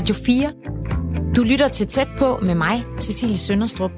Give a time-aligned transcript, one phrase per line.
[0.00, 0.52] Radio 4.
[1.36, 3.90] Du lytter til Tæt på med mig, Cecilie Sønderstrup.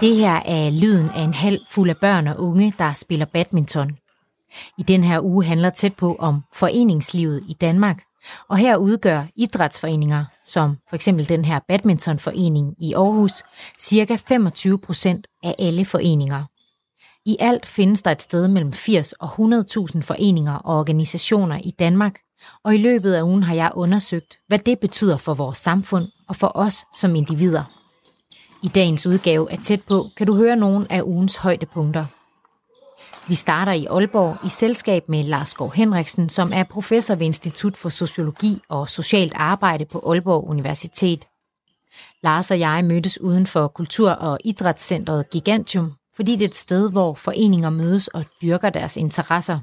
[0.00, 3.90] Det her er lyden af en halv fuld af børn og unge, der spiller badminton.
[4.78, 8.02] I den her uge handler tæt på om foreningslivet i Danmark,
[8.48, 13.42] og her udgør idrætsforeninger, som for eksempel den her badmintonforening i Aarhus,
[13.80, 16.44] cirka 25 procent af alle foreninger.
[17.26, 22.18] I alt findes der et sted mellem 80 og 100.000 foreninger og organisationer i Danmark,
[22.64, 26.36] og i løbet af ugen har jeg undersøgt, hvad det betyder for vores samfund og
[26.36, 27.64] for os som individer.
[28.62, 32.06] I dagens udgave af Tæt på kan du høre nogle af ugens højdepunkter.
[33.28, 37.76] Vi starter i Aalborg i selskab med Lars Skov Henriksen, som er professor ved Institut
[37.76, 41.24] for Sociologi og Socialt Arbejde på Aalborg Universitet.
[42.22, 46.90] Lars og jeg mødtes uden for Kultur- og Idrætscentret Gigantium, fordi det er et sted,
[46.90, 49.58] hvor foreninger mødes og dyrker deres interesser.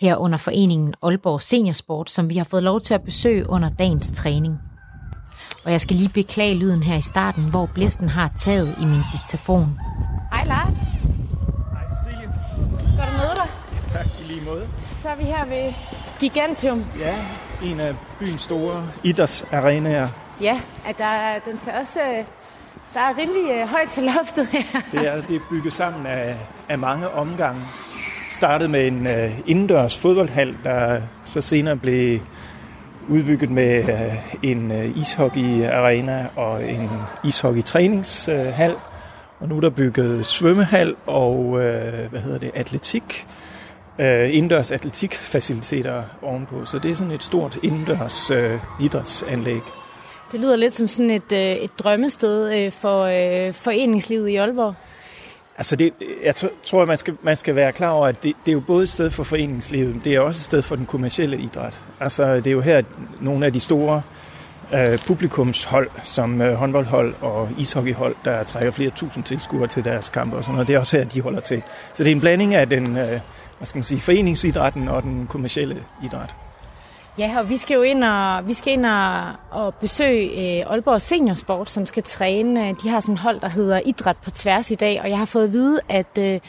[0.00, 4.10] Her under foreningen Aalborg Seniorsport, som vi har fået lov til at besøge under dagens
[4.14, 4.58] træning.
[5.64, 9.00] Og jeg skal lige beklage lyden her i starten, hvor blæsten har taget i min
[9.12, 9.78] diktafon.
[10.32, 10.76] Hej Lars.
[11.72, 12.32] Hej Cecilie.
[12.96, 13.48] Godt at møde dig.
[13.88, 14.68] Tak i lige måde.
[14.98, 15.72] Så er vi her ved
[16.20, 16.84] Gigantium.
[16.98, 17.24] Ja,
[17.64, 20.08] en af byens store idrætsarenaer.
[20.40, 22.00] Ja, at der, er- den ser også...
[22.94, 24.80] Der er rimelig øh, højt til loftet her.
[24.92, 26.36] Det er, det er bygget sammen af,
[26.68, 27.62] af mange omgange.
[28.30, 32.20] Startede med en øh, indendørs fodboldhal, der så senere blev
[33.08, 36.90] udbygget med øh, en øh, ishockeyarena og en
[37.24, 38.74] ishockeytræningshal.
[39.40, 43.26] Og nu er der bygget svømmehal og øh, hvad hedder det, atletik.
[43.98, 46.64] øh, indendørs atletikfaciliteter ovenpå.
[46.64, 49.62] Så det er sådan et stort indendørs øh, idrætsanlæg.
[50.32, 54.74] Det lyder lidt som sådan et, øh, et drømmested øh, for øh, foreningslivet i Aalborg.
[55.58, 55.92] Altså det,
[56.24, 58.82] jeg tror, man skal, man skal være klar over, at det, det er jo både
[58.82, 61.80] et sted for foreningslivet, men det er også et sted for den kommercielle idræt.
[62.00, 62.82] Altså det er jo her
[63.20, 64.02] nogle af de store
[64.74, 70.36] øh, publikumshold, som øh, håndboldhold og ishockeyhold, der trækker flere tusind tilskuere til deres kampe
[70.36, 70.68] og sådan noget.
[70.68, 71.62] Det er også her, de holder til.
[71.94, 73.20] Så det er en blanding af den øh,
[73.60, 76.34] hvad skal man sige, foreningsidrætten og den kommercielle idræt.
[77.20, 81.02] Ja, og vi skal jo ind og, vi skal ind og, og besøge øh, Aalborg
[81.02, 82.76] Seniorsport, som skal træne.
[82.82, 85.24] De har sådan et hold, der hedder Idræt på tværs i dag, og jeg har
[85.24, 86.40] fået at vide, at øh,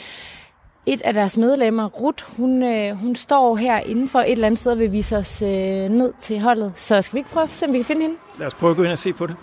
[0.85, 4.59] et af deres medlemmer, Ruth, hun, øh, hun står her inden for et eller andet
[4.59, 5.49] sted og vil vise os øh,
[5.89, 6.73] ned til holdet.
[6.75, 8.15] Så skal vi ikke prøve at se, om vi kan finde hende?
[8.39, 9.35] Lad os prøve at gå ind og se på det.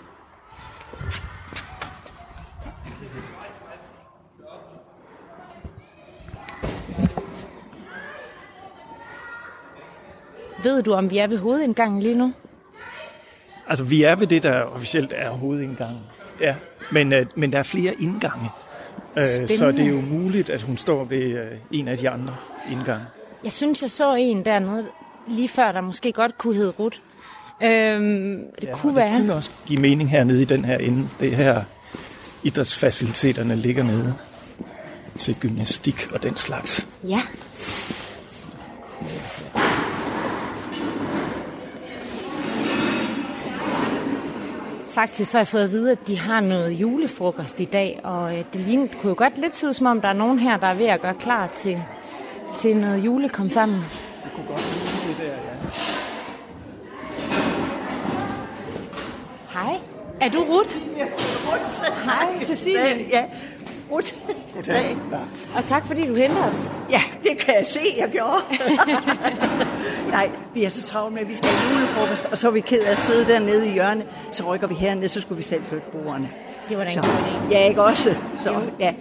[10.63, 12.33] Ved du, om vi er ved hovedindgangen lige nu?
[13.67, 16.01] Altså, vi er ved det, der officielt er hovedindgangen.
[16.41, 16.55] Ja,
[16.91, 18.49] men, øh, men der er flere indgange.
[19.17, 19.57] Øh, Spændende.
[19.57, 22.35] så det er jo muligt, at hun står ved øh, en af de andre
[22.71, 23.05] indgange.
[23.43, 24.85] Jeg synes, jeg så en dernede
[25.27, 26.97] lige før, der måske godt kunne hedde Ruth.
[27.63, 29.13] Øhm, det ja, kunne og være.
[29.13, 31.09] Det kunne også give mening hernede i den her ende.
[31.19, 31.63] Det her
[32.43, 34.13] idrætsfaciliteterne ligger nede
[35.17, 36.87] til gymnastik og den slags.
[37.03, 37.21] Ja.
[44.99, 48.37] Faktisk så har jeg fået at vide, at de har noget julefrokost i dag, og
[48.37, 50.57] øh, det ligner, kunne jo godt lidt se ud, som om der er nogen her,
[50.57, 51.81] der er ved at gøre klar til,
[52.57, 53.79] til noget julekom sammen.
[54.23, 55.55] Det kunne godt ligne det der, ja.
[59.53, 59.79] Hej.
[60.21, 60.75] Er du Ruth?
[62.05, 63.07] Hej, Cecilie.
[63.11, 63.25] Ja,
[63.91, 64.13] Ruth.
[64.55, 64.97] Goddag.
[65.55, 66.71] Og tak fordi du henter os.
[66.91, 68.37] Ja, det kan jeg se, jeg gjorde.
[70.11, 72.59] Nej, vi er så travlt med, at vi skal have julefrokost, og så er vi
[72.59, 74.05] ked af at sidde dernede i hjørnet.
[74.31, 76.29] Så rykker vi herned, så skulle vi selv flytte bordene.
[76.69, 77.51] Det var da en Så, god idé.
[77.53, 78.15] ja, ikke også?
[78.43, 78.93] Så, ja.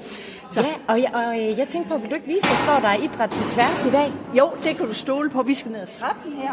[0.50, 2.75] Så, Ja, og jeg, og øh, jeg tænkte på, vil du ikke vise os, hvor
[2.75, 4.12] der er idræt på tværs i dag?
[4.38, 5.43] Jo, det kan du stole på.
[5.43, 6.53] Vi skal ned ad trappen her.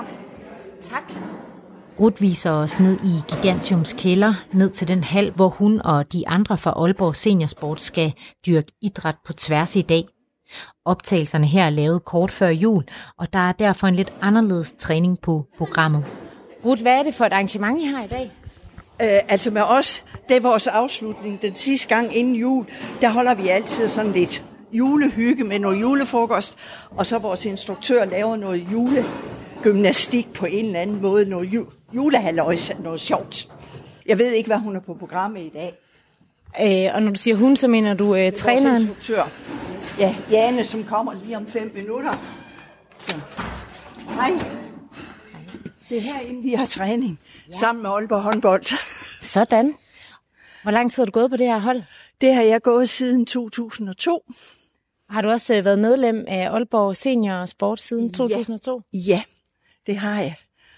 [0.89, 1.03] Tak.
[1.99, 6.27] Ruth viser os ned i Gigantiums kælder, ned til den hal, hvor hun og de
[6.27, 8.13] andre fra Aalborg Seniorsport skal
[8.47, 10.05] dyrke idræt på tværs i dag.
[10.85, 12.83] Optagelserne her er lavet kort før jul,
[13.17, 16.05] og der er derfor en lidt anderledes træning på programmet.
[16.65, 18.31] Ruth, hvad er det for et arrangement, I har i dag?
[19.01, 21.41] Øh, altså med os, det er vores afslutning.
[21.41, 22.65] Den sidste gang inden jul,
[23.01, 24.43] der holder vi altid sådan lidt
[24.73, 26.57] julehygge med noget julefrokost,
[26.91, 32.01] og så vores instruktør laver noget julegymnastik på en eller anden måde, noget jul, ju-
[32.03, 33.47] julehalløjs, noget sjovt.
[34.05, 35.73] Jeg ved ikke, hvad hun er på programmet i dag.
[36.61, 38.81] Øh, og når du siger hun, så mener du øh, træneren?
[38.81, 39.23] instruktør.
[39.99, 42.11] Ja, Jane, som kommer lige om fem minutter.
[42.99, 43.15] Så.
[44.09, 44.31] Hej.
[45.89, 47.19] Det er herinde, vi har træning.
[47.47, 47.57] Ja.
[47.57, 48.65] Sammen med Aalborg håndbold.
[49.21, 49.73] Sådan.
[50.63, 51.81] Hvor lang tid har du gået på det her hold?
[52.21, 54.23] Det har jeg gået siden 2002.
[55.09, 58.81] Har du også øh, været medlem af Aalborg Senior Sport siden 2002?
[58.93, 59.21] Ja,
[59.87, 60.35] det har jeg.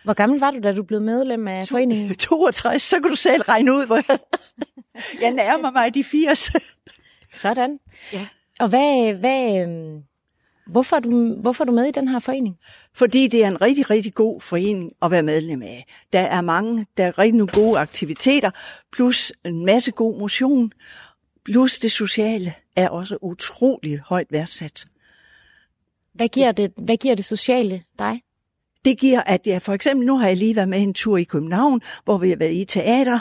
[0.07, 2.15] Hvor gammel var du, da du blev medlem af foreningen?
[2.29, 4.19] 62, så kan du selv regne ud, hvor jeg,
[5.23, 6.51] jeg nærmer mig de 80.
[7.33, 7.77] Sådan.
[8.13, 8.27] Ja.
[8.59, 10.03] Og hvad, hvad, øhm,
[10.67, 12.57] hvorfor, er du, hvorfor er du med i den her forening?
[12.93, 15.85] Fordi det er en rigtig, rigtig god forening at være medlem af.
[16.13, 18.51] Der er mange, der er rigtig nogle gode aktiviteter,
[18.91, 20.71] plus en masse god motion,
[21.45, 24.85] plus det sociale er også utrolig højt værdsat.
[26.13, 28.21] Hvad giver det, hvad giver det sociale dig?
[28.87, 31.23] Det giver, at jeg for eksempel, nu har jeg lige været med en tur i
[31.23, 33.19] København, hvor vi har været i teater,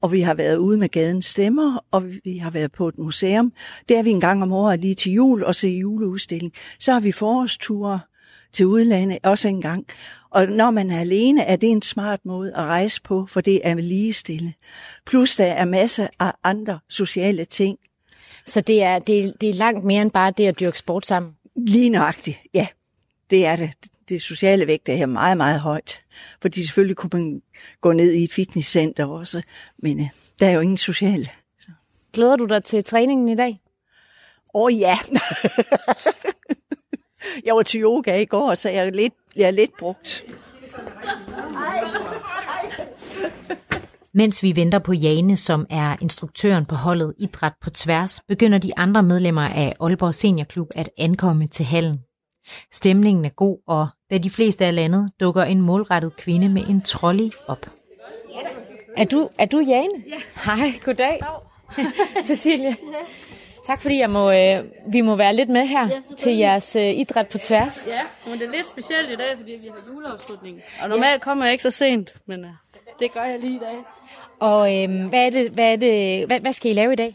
[0.00, 3.52] og vi har været ude med gadens stemmer, og vi har været på et museum.
[3.88, 6.52] Det er vi en gang om året lige til jul og se juleudstilling.
[6.78, 8.00] Så har vi forårsture
[8.52, 9.86] til udlandet også en gang.
[10.30, 13.60] Og når man er alene, er det en smart måde at rejse på, for det
[13.64, 14.54] er lige stille.
[15.06, 17.78] Plus der er masser af andre sociale ting.
[18.46, 21.06] Så det er, det, er, det er langt mere end bare det at dyrke sport
[21.06, 21.32] sammen.
[21.56, 22.66] Lige nøjagtigt, ja.
[23.30, 23.70] Det er det.
[24.08, 26.02] Det sociale vægt er her meget, meget højt.
[26.42, 27.42] Fordi selvfølgelig kunne man
[27.80, 29.42] gå ned i et fitnesscenter også,
[29.78, 30.06] men øh,
[30.40, 31.28] der er jo ingen sociale.
[32.12, 33.60] Glæder du dig til træningen i dag?
[34.54, 34.98] Åh oh, ja.
[37.46, 40.24] jeg var til yoga i går, så jeg er lidt, jeg er lidt brugt.
[44.16, 48.78] Mens vi venter på Jane, som er instruktøren på holdet Idræt på tværs, begynder de
[48.78, 52.00] andre medlemmer af Aalborg Seniorklub at ankomme til hallen.
[52.72, 56.82] Stemningen er god, og da de fleste er landet, dukker en målrettet kvinde med en
[56.82, 57.66] trolley op.
[58.96, 60.04] Er du, er du Jane?
[60.06, 60.16] Ja.
[60.44, 61.20] Hej, goddag.
[62.28, 62.76] Cecilie.
[63.66, 66.90] Tak fordi jeg må, øh, vi må være lidt med her ja, til jeres øh,
[66.90, 67.86] idræt på tværs.
[67.86, 70.60] Ja, men det er lidt specielt i dag, fordi vi har juleafslutning.
[70.82, 71.18] Og normalt ja.
[71.18, 72.50] kommer jeg ikke så sent, men øh,
[73.00, 73.76] det gør jeg lige i dag.
[74.40, 77.14] Og øh, hvad, er det, hvad, er det, hvad, hvad skal I lave i dag?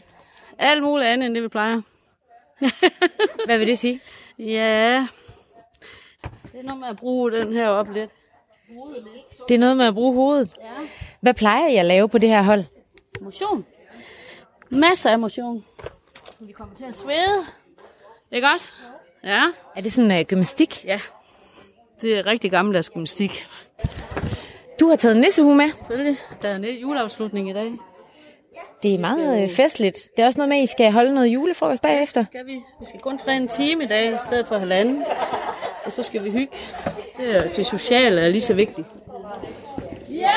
[0.58, 1.80] Alt muligt andet, end det vi plejer.
[3.46, 4.00] hvad vil det sige?
[4.38, 5.06] Ja,
[6.60, 8.10] det er noget med at bruge den her op lidt.
[9.48, 10.52] Det er noget med at bruge hovedet?
[10.60, 10.88] Ja.
[11.20, 12.64] Hvad plejer I at lave på det her hold?
[13.20, 13.66] Motion.
[14.68, 15.64] Masser af motion.
[16.40, 17.44] Vi kommer til at svede.
[18.32, 18.72] Ikke også?
[19.24, 19.42] Ja.
[19.76, 20.84] Er det sådan uh, gymnastik?
[20.84, 21.00] Ja.
[22.00, 23.46] Det er rigtig gammeldags gymnastik.
[24.80, 25.70] Du har taget nissehue med.
[25.72, 26.16] Selvfølgelig.
[26.42, 27.72] Der er en juleafslutning i dag.
[28.82, 30.08] Det er meget øh, festligt.
[30.16, 32.22] Det er også noget med, at I skal holde noget julefrokost bagefter.
[32.22, 32.54] Skal vi?
[32.80, 35.04] Vi skal kun træne en time i dag, i stedet for halvanden.
[35.90, 36.52] Og så skal vi hygge.
[37.16, 38.86] Det, er, det sociale er lige så vigtigt.
[40.10, 40.36] Ja,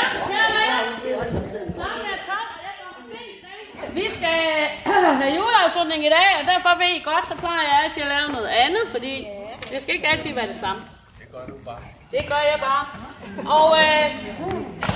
[3.94, 4.40] Vi skal
[5.22, 8.30] have juleafslutning i dag, og derfor ved I godt, så plejer jeg altid at lave
[8.32, 9.28] noget andet, fordi
[9.72, 10.82] det skal ikke altid være det samme.
[11.20, 11.82] Det gør du bare.
[12.12, 12.86] Det gør jeg bare.
[13.58, 14.06] Og øh,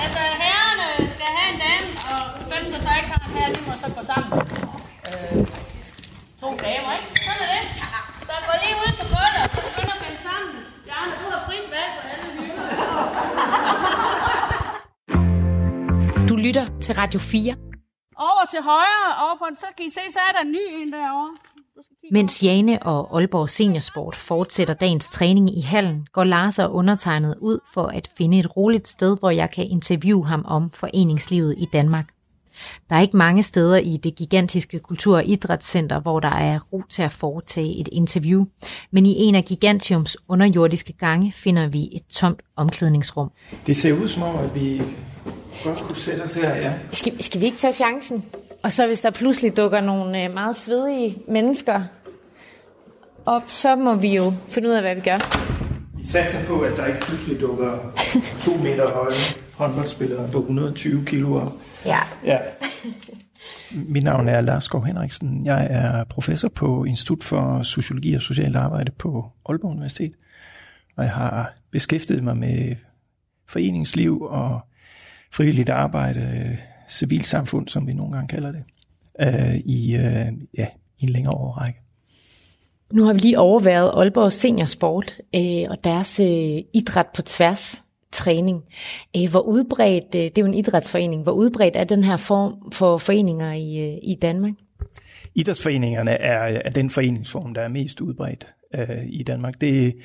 [0.03, 2.23] altså, herrerne skal have en dame, og
[2.53, 4.46] dem, der så ikke har en herre, de må så gå sammen.
[16.87, 17.55] Til Radio 4.
[18.17, 20.81] Over til højre, over på den, så kan I se, så er der en ny
[20.81, 21.37] en derovre.
[22.11, 27.59] Mens Jane og Aalborg Seniorsport fortsætter dagens træning i hallen, går Lars og undertegnet ud
[27.73, 32.07] for at finde et roligt sted, hvor jeg kan interviewe ham om foreningslivet i Danmark.
[32.89, 36.81] Der er ikke mange steder i det gigantiske kultur- og idrætscenter, hvor der er ro
[36.89, 38.45] til at foretage et interview,
[38.91, 43.31] men i en af Gigantiums underjordiske gange finder vi et tomt omklædningsrum.
[43.67, 44.81] Det ser ud som om, at vi
[45.63, 46.73] godt kunne sætte os her, ja.
[46.93, 48.25] Skal, skal vi ikke tage chancen?
[48.63, 51.83] Og så hvis der pludselig dukker nogle øh, meget svedige mennesker
[53.25, 55.17] op, så må vi jo finde ud af, hvad vi gør.
[55.97, 57.93] Vi satser på, at der ikke pludselig dukker
[58.39, 59.13] to meter høje
[59.53, 61.53] håndboldspillere på 120 kilo op.
[61.85, 61.99] Ja.
[62.25, 62.37] ja.
[63.93, 65.45] Mit navn er Lars Skov Henriksen.
[65.45, 70.13] Jeg er professor på Institut for Sociologi og Socialt Arbejde på Aalborg Universitet.
[70.97, 72.75] Og jeg har beskæftiget mig med
[73.47, 74.59] foreningsliv og
[75.31, 76.57] frivilligt arbejde,
[76.89, 78.63] civilsamfund, som vi nogle gange kalder det,
[79.21, 80.67] øh, i, øh, ja,
[80.99, 81.79] i en længere overrække.
[82.93, 88.63] Nu har vi lige overværet Aalborg Seniorsport øh, og deres øh, idræt på tværs træning.
[89.17, 92.71] Øh, hvor udbredt, øh, det er jo en idrætsforening, hvor udbredt er den her form
[92.71, 94.53] for foreninger i, øh, i Danmark?
[95.35, 99.61] Idrætsforeningerne er, er den foreningsform, der er mest udbredt øh, i Danmark.
[99.61, 99.95] Det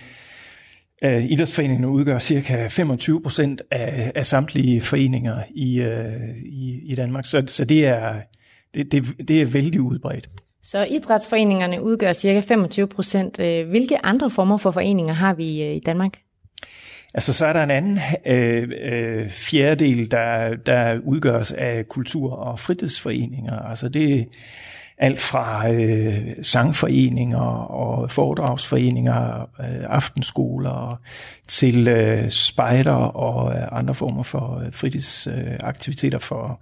[1.05, 7.25] øh, Idrætsforeningerne udgør cirka 25 procent af, af samtlige foreninger i, øh, i, i Danmark,
[7.27, 8.15] så, så det, er,
[8.75, 10.29] det, det, det er vældig udbredt.
[10.63, 13.37] Så idrætsforeningerne udgør cirka 25 procent.
[13.71, 16.13] Hvilke andre former for foreninger har vi i Danmark?
[17.15, 22.59] Altså så er der en anden øh, øh, fjerdedel, der, der udgøres af kultur- og
[22.59, 23.59] fritidsforeninger.
[23.59, 24.29] Altså det
[24.99, 27.39] alt fra øh, sangforeninger
[27.71, 31.01] og foredragsforeninger, øh, aftenskoler
[31.49, 36.61] til øh, spejder og øh, andre former for øh, fritidsaktiviteter øh, for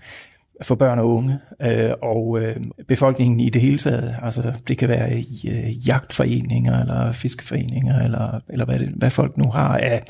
[0.63, 2.57] for børn og unge øh, og øh,
[2.89, 4.17] befolkningen i det hele taget.
[4.23, 9.37] Altså det kan være i øh, jagtforeninger eller fiskeforeninger eller, eller hvad, det, hvad folk
[9.37, 10.03] nu har af,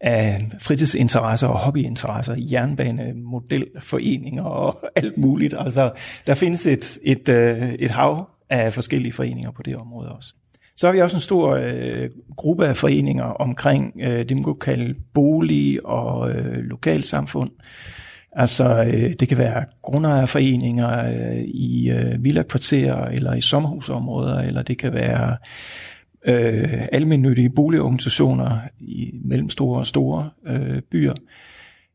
[0.00, 5.54] af fritidsinteresser og hobbyinteresser, jernbanemodelforeninger og alt muligt.
[5.58, 5.92] Altså
[6.26, 10.34] der findes et, et, øh, et hav af forskellige foreninger på det område også.
[10.76, 14.60] Så har vi også en stor øh, gruppe af foreninger omkring øh, det, man kunne
[14.60, 17.50] kalde bolig og øh, lokalsamfund.
[18.32, 24.78] Altså, øh, det kan være grundejerforeninger øh, i øh, villakvarterer eller i sommerhusområder, eller det
[24.78, 25.36] kan være
[26.26, 31.14] øh, almindelige boligorganisationer i mellemstore og store øh, byer.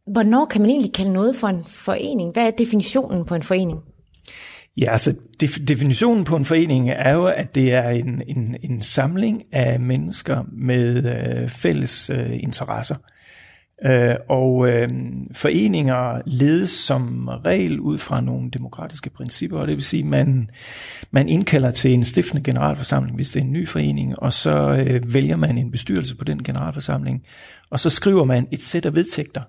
[0.07, 2.33] Hvornår kan man egentlig kalde noget for en forening?
[2.33, 3.79] Hvad er definitionen på en forening?
[4.81, 5.15] Ja, altså
[5.67, 10.43] definitionen på en forening er jo, at det er en, en, en samling af mennesker
[10.51, 12.95] med øh, fælles øh, interesser.
[12.95, 13.14] Øh,
[13.83, 14.89] Øh, og øh,
[15.31, 20.49] foreninger ledes som regel ud fra nogle demokratiske principper, og det vil sige, at man,
[21.11, 25.13] man indkalder til en stiftende generalforsamling, hvis det er en ny forening, og så øh,
[25.13, 27.23] vælger man en bestyrelse på den generalforsamling,
[27.69, 29.41] og så skriver man et sæt af vedtægter.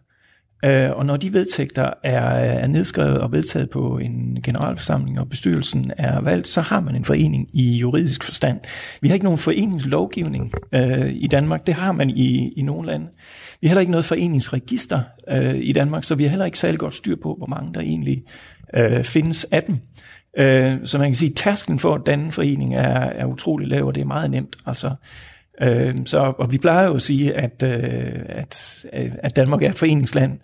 [0.64, 5.92] Øh, og når de vedtægter er, er nedskrevet og vedtaget på en generalforsamling, og bestyrelsen
[5.98, 8.60] er valgt, så har man en forening i juridisk forstand.
[9.00, 13.06] Vi har ikke nogen foreningslovgivning øh, i Danmark, det har man i, i nogle lande.
[13.66, 16.78] Vi har heller ikke noget foreningsregister øh, i Danmark, så vi har heller ikke særlig
[16.78, 18.22] godt styr på, hvor mange der egentlig
[18.74, 19.78] øh, findes af dem.
[20.38, 23.86] Øh, så man kan sige, at tasken for at danne forening er, er utrolig lav,
[23.86, 24.56] og det er meget nemt.
[24.66, 24.90] Altså,
[25.62, 29.78] øh, så, og vi plejer jo at sige, at, øh, at, at Danmark er et
[29.78, 30.38] foreningsland,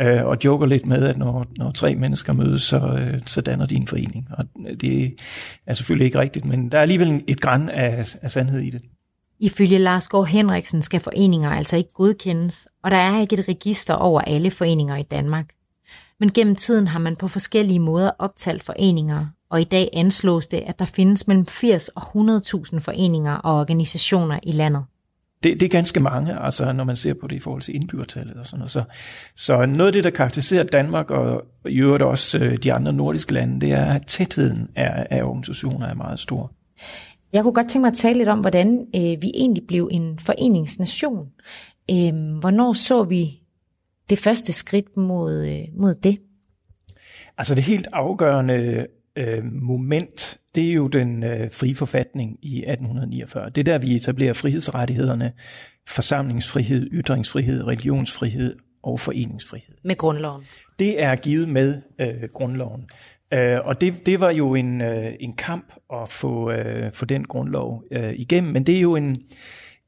[0.00, 3.66] øh, og joker lidt med, at når, når tre mennesker mødes, så, øh, så danner
[3.66, 4.28] de en forening.
[4.30, 4.44] Og
[4.80, 5.14] det
[5.66, 8.82] er selvfølgelig ikke rigtigt, men der er alligevel et græn af, af sandhed i det.
[9.40, 13.94] Ifølge Lars Gård Henriksen skal foreninger altså ikke godkendes, og der er ikke et register
[13.94, 15.50] over alle foreninger i Danmark.
[16.20, 20.56] Men gennem tiden har man på forskellige måder optalt foreninger, og i dag anslås det,
[20.66, 24.84] at der findes mellem 80 og 100.000 foreninger og organisationer i landet.
[25.42, 28.36] Det, det er ganske mange, altså når man ser på det i forhold til indbyggertallet
[28.36, 28.72] og sådan noget.
[28.72, 28.82] Så,
[29.36, 33.32] så noget af det, der karakteriserer Danmark og i øvrigt også øh, de andre nordiske
[33.32, 36.52] lande, det er, at tætheden af, af organisationer er meget stor.
[37.32, 40.18] Jeg kunne godt tænke mig at tale lidt om, hvordan øh, vi egentlig blev en
[40.18, 41.28] foreningsnation.
[41.90, 43.40] Øh, hvornår så vi
[44.10, 46.18] det første skridt mod, øh, mod det?
[47.38, 53.50] Altså det helt afgørende øh, moment, det er jo den øh, frie forfatning i 1849.
[53.50, 55.32] Det er der, vi etablerer frihedsrettighederne,
[55.88, 59.74] forsamlingsfrihed, ytringsfrihed, religionsfrihed og foreningsfrihed.
[59.84, 60.44] Med grundloven?
[60.78, 62.90] Det er givet med øh, grundloven.
[63.32, 67.24] Øh, og det, det var jo en, øh, en kamp at få, øh, få den
[67.24, 69.22] grundlov øh, igennem, men det er jo en,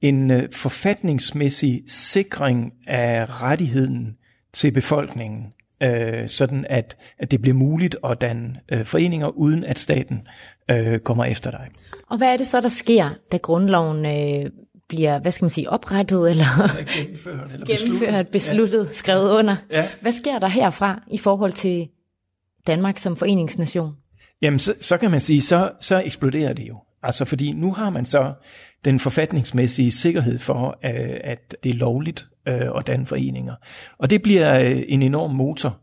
[0.00, 4.16] en øh, forfatningsmæssig sikring af rettigheden
[4.52, 5.46] til befolkningen,
[5.82, 10.28] øh, sådan at, at det bliver muligt at danne øh, foreninger, uden at staten
[10.70, 11.68] øh, kommer efter dig.
[12.08, 14.50] Og hvad er det så, der sker, da grundloven øh,
[14.88, 16.44] bliver, hvad skal man sige, oprettet eller
[16.99, 18.92] gennemført, eller gennemført besluttet, besluttet ja.
[18.92, 19.56] skrevet under?
[19.70, 19.88] Ja.
[20.00, 21.88] Hvad sker der herfra i forhold til
[22.66, 23.92] Danmark som foreningsnation?
[24.42, 26.78] Jamen, så, så kan man sige, så, så eksploderer det jo.
[27.02, 28.33] Altså, fordi nu har man så
[28.85, 33.54] den forfatningsmæssige sikkerhed for, øh, at det er lovligt øh, at danne foreninger.
[33.99, 35.78] Og det bliver øh, en enorm motor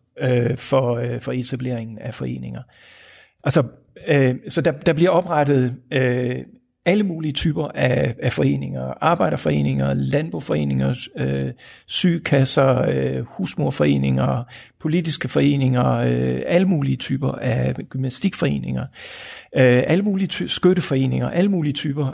[0.56, 2.62] for, for etableringen af foreninger.
[3.44, 3.64] Altså,
[4.50, 5.76] så der, der bliver oprettet
[6.86, 11.52] alle mulige typer af, af foreninger, arbejderforeninger, landboforeninger, øh,
[11.88, 14.44] sygekasser, øh, husmorforeninger,
[14.80, 18.82] politiske foreninger, øh, alle mulige typer af gymnastikforeninger,
[19.56, 22.14] øh, alle mulige ty- skytteforeninger, alle mulige typer øh,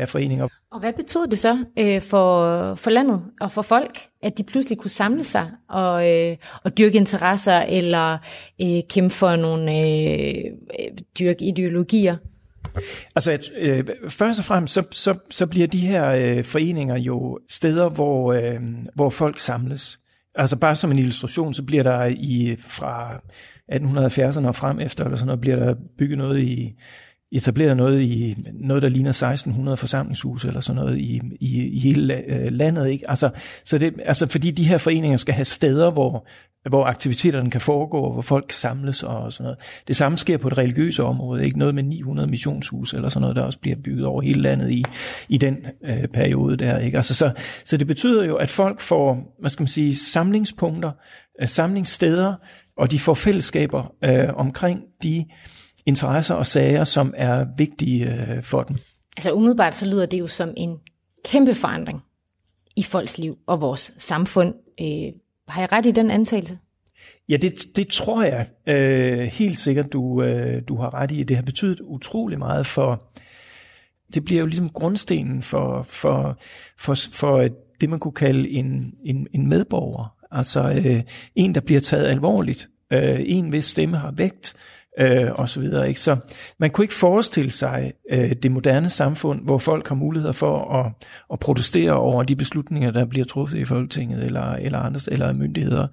[0.00, 0.48] af foreninger.
[0.72, 4.78] Og hvad betød det så øh, for, for landet og for folk, at de pludselig
[4.78, 8.18] kunne samle sig og, øh, og dyrke interesser eller
[8.60, 10.34] øh, kæmpe for nogle øh,
[10.80, 12.16] øh dyrke ideologier?
[13.16, 17.88] Altså, øh, først og fremmest, så, så, så bliver de her øh, foreninger jo steder,
[17.88, 18.60] hvor, øh,
[18.94, 19.98] hvor folk samles.
[20.34, 23.20] Altså bare som en illustration, så bliver der i fra
[23.72, 26.74] 1870'erne og frem efter, eller sådan noget, bliver der bygget noget i,
[27.34, 32.22] etableret noget i noget, der ligner 1600 forsamlingshuse eller sådan noget i, i, i hele
[32.26, 32.88] øh, landet.
[32.88, 33.10] Ikke?
[33.10, 33.30] Altså,
[33.64, 36.26] så det, altså, fordi de her foreninger skal have steder, hvor,
[36.68, 39.58] hvor aktiviteterne kan foregå, hvor folk kan samles og sådan noget.
[39.88, 41.44] Det samme sker på det religiøse område.
[41.44, 44.70] Ikke noget med 900 missionshuse eller sådan noget, der også bliver bygget over hele landet
[44.70, 44.84] i,
[45.28, 46.78] i den øh, periode der.
[46.78, 46.96] Ikke?
[46.96, 47.30] Altså, så,
[47.64, 50.90] så det betyder jo, at folk får, hvad skal man sige, samlingspunkter,
[51.40, 52.34] øh, samlingssteder,
[52.76, 55.24] og de får fællesskaber øh, omkring de
[55.86, 58.76] interesser og sager, som er vigtige øh, for dem.
[59.16, 60.76] Altså umiddelbart så lyder det jo som en
[61.24, 62.02] kæmpe forandring
[62.76, 64.54] i folks liv og vores samfund.
[64.80, 65.12] Øh,
[65.48, 66.58] har jeg ret i den antagelse?
[67.28, 71.22] Ja, det, det tror jeg øh, helt sikkert, du, øh, du har ret i.
[71.22, 73.06] Det har betydet utrolig meget for,
[74.14, 76.38] det bliver jo ligesom grundstenen for, for,
[76.78, 77.48] for, for
[77.80, 80.16] det, man kunne kalde en, en, en medborger.
[80.30, 81.02] Altså øh,
[81.34, 82.68] en, der bliver taget alvorligt.
[82.92, 84.54] Øh, en, hvis stemme har vægt,
[84.98, 85.88] øh, og så videre.
[85.88, 86.00] Ikke?
[86.00, 86.16] Så
[86.58, 90.92] man kunne ikke forestille sig øh, det moderne samfund, hvor folk har muligheder for at,
[91.32, 95.86] at protestere over de beslutninger, der bliver truffet i Folketinget eller, eller andre eller myndigheder,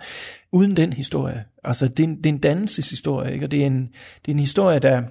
[0.52, 1.44] uden den historie.
[1.64, 3.46] Altså det er en, det er en dannelseshistorie, ikke?
[3.46, 3.90] og det er en,
[4.26, 5.02] det er en historie, der,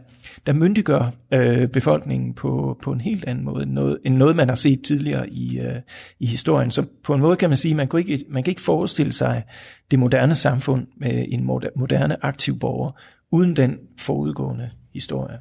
[0.47, 4.49] der myndiggør øh, befolkningen på, på en helt anden måde, end noget, end noget man
[4.49, 5.76] har set tidligere i, øh,
[6.20, 6.70] i historien.
[6.70, 9.44] Så på en måde kan man sige, man kan ikke, man kan ikke forestille sig
[9.90, 11.44] det moderne samfund med en
[11.76, 12.92] moderne aktiv borger,
[13.32, 15.38] uden den forudgående historie.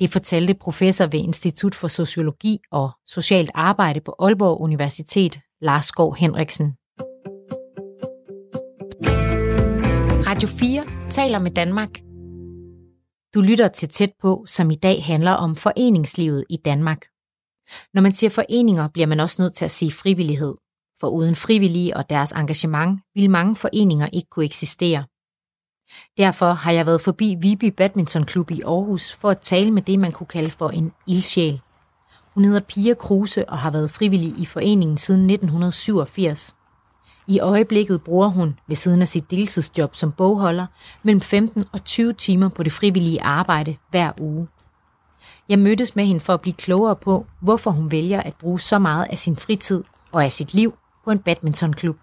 [0.00, 6.16] Det fortalte professor ved Institut for Sociologi og Socialt Arbejde på Aalborg Universitet, Lars Skov
[6.16, 6.72] Henriksen.
[10.26, 12.05] Radio 4 taler med Danmark.
[13.36, 17.06] Du lytter til tæt på, som i dag handler om foreningslivet i Danmark.
[17.94, 20.54] Når man siger foreninger, bliver man også nødt til at sige frivillighed.
[21.00, 25.04] For uden frivillige og deres engagement vil mange foreninger ikke kunne eksistere.
[26.18, 29.98] Derfor har jeg været forbi Viby Badminton Klub i Aarhus for at tale med det,
[29.98, 31.60] man kunne kalde for en ildsjæl.
[32.34, 36.55] Hun hedder Pia Kruse og har været frivillig i foreningen siden 1987.
[37.26, 40.66] I øjeblikket bruger hun, ved siden af sit deltidsjob som bogholder,
[41.02, 44.48] mellem 15 og 20 timer på det frivillige arbejde hver uge.
[45.48, 48.78] Jeg mødtes med hende for at blive klogere på, hvorfor hun vælger at bruge så
[48.78, 51.96] meget af sin fritid og af sit liv på en badmintonklub.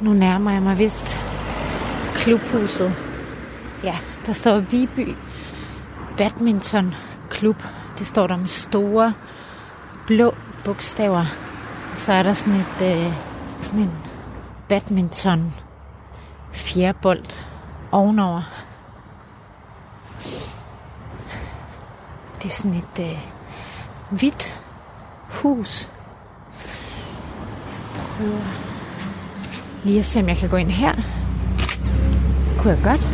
[0.00, 1.20] Nu nærmer jeg mig vist
[2.14, 2.94] klubhuset.
[3.84, 5.14] Ja, der står Viby
[6.16, 6.94] Badminton
[7.30, 7.62] Klub.
[7.98, 9.14] Det står der med store
[10.06, 10.34] blå
[10.64, 11.24] bogstaver.
[11.96, 13.31] Så er der sådan et øh,
[13.62, 13.92] sådan en
[14.68, 15.54] badminton
[16.52, 17.46] fjerbold
[17.92, 18.42] ovenover.
[22.34, 23.18] Det er sådan et øh,
[24.10, 24.62] hvidt
[25.30, 25.90] hus.
[27.94, 28.40] Jeg prøver
[29.84, 30.94] lige at se, om jeg kan gå ind her
[32.62, 33.08] kunne jeg godt.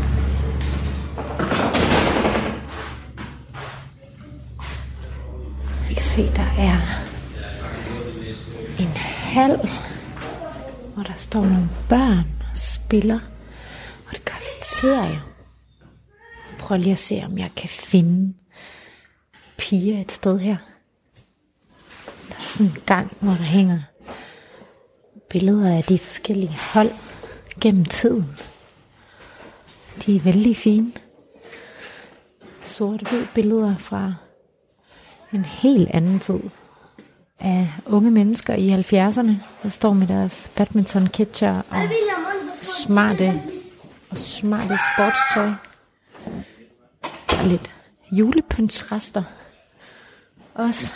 [5.89, 6.81] Jeg kan se, der er
[8.79, 9.61] en halv
[10.99, 13.21] hvor der står nogle børn og spiller.
[14.07, 15.23] Og det kafeterie.
[16.59, 18.35] Prøv lige at se, om jeg kan finde
[19.59, 20.57] piger et sted her.
[22.29, 23.81] Der er sådan en gang, hvor der hænger
[25.31, 26.91] billeder af de forskellige hold
[27.61, 28.39] gennem tiden.
[30.07, 30.93] De er vældig fine.
[32.63, 34.15] Sort-hvid billeder fra
[35.33, 36.41] en helt anden tid
[37.41, 41.89] af unge mennesker i 70'erne, der står med deres badminton kitcher og
[42.63, 43.43] smarte,
[44.11, 45.51] og smarte sportstøj.
[47.43, 47.75] Og lidt
[48.13, 49.23] julepynsrester
[50.55, 50.93] også.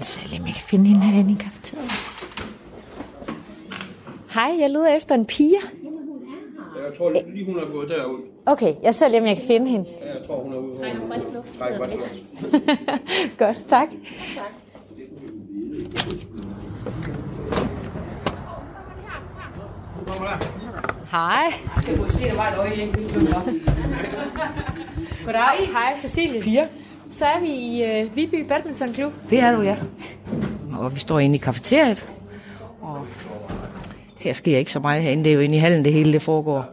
[0.00, 1.90] Så jeg lige, om jeg kan finde hende herinde i kafeteriet.
[4.34, 5.58] Hej, jeg leder efter en pige.
[6.88, 8.18] Jeg tror lige, hun er gået derud.
[8.46, 9.88] Okay, jeg ser lige, om jeg kan finde hende.
[10.00, 10.74] Ja, jeg tror, hun er ude.
[10.74, 11.58] Trækker frisk luft.
[11.58, 11.96] Trækker frisk
[12.42, 12.62] luft.
[13.38, 13.88] Godt, tak.
[14.34, 14.52] Tak.
[21.10, 21.52] Hej.
[25.24, 25.42] Goddag.
[25.72, 26.42] Hej, Cecilie.
[26.42, 26.68] Fire.
[27.10, 29.12] Så er vi i uh, Viby Badminton Klub.
[29.30, 29.76] Det er du, ja.
[30.78, 32.06] Og vi står inde i kafeteriet.
[32.80, 33.06] Og
[34.16, 35.24] her sker ikke så meget herinde.
[35.24, 36.64] Det er jo inde i hallen, det hele det foregår.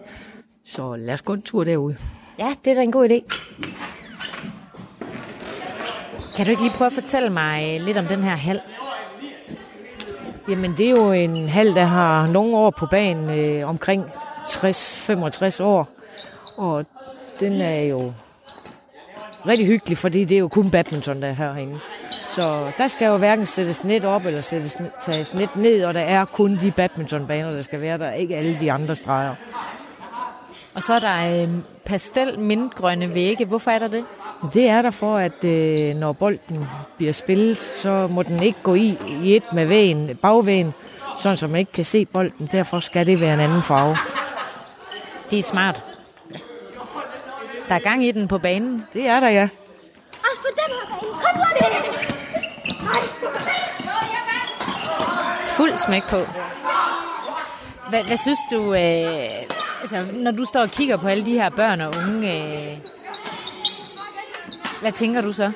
[0.66, 1.96] Så lad os gå en tur derude.
[2.40, 3.38] Ja, det er da en god idé.
[6.36, 8.62] Kan du ikke lige prøve at fortælle mig lidt om den her hal?
[10.50, 14.06] Jamen, det er jo en halv, der har nogle år på banen, øh, omkring
[14.48, 15.88] 60-65 år.
[16.58, 16.86] Og
[17.40, 18.14] den er jo
[19.48, 21.80] rigtig hyggelig, fordi det er jo kun badminton, der er herinde.
[22.32, 26.00] Så der skal jo hverken sættes net op eller sættes, tages net ned, og der
[26.00, 29.36] er kun de badmintonbaner, der skal være der, ikke alle de andre streger.
[30.76, 31.50] Og så er der øh,
[31.86, 33.46] pastel mintgrønne vægge.
[33.46, 34.06] Hvorfor er der det?
[34.54, 36.66] Det er der for, at øh, når bolden
[36.98, 40.74] bliver spillet, så må den ikke gå i, i et med vægen, bagvægen,
[41.18, 42.50] sådan så man ikke kan se bolden.
[42.52, 43.98] Derfor skal det være en anden farve.
[45.32, 45.84] Det er smart.
[47.70, 48.84] Der er gang i den på banen.
[48.94, 49.48] Det er der, ja.
[50.12, 51.12] Også på den her bane.
[51.24, 51.46] Kom nu,
[55.48, 56.18] Fuld smæk på.
[57.90, 61.50] Hvad, hvad synes du, øh, altså, når du står og kigger på alle de her
[61.50, 62.78] børn og unge, øh,
[64.82, 65.52] hvad tænker du så?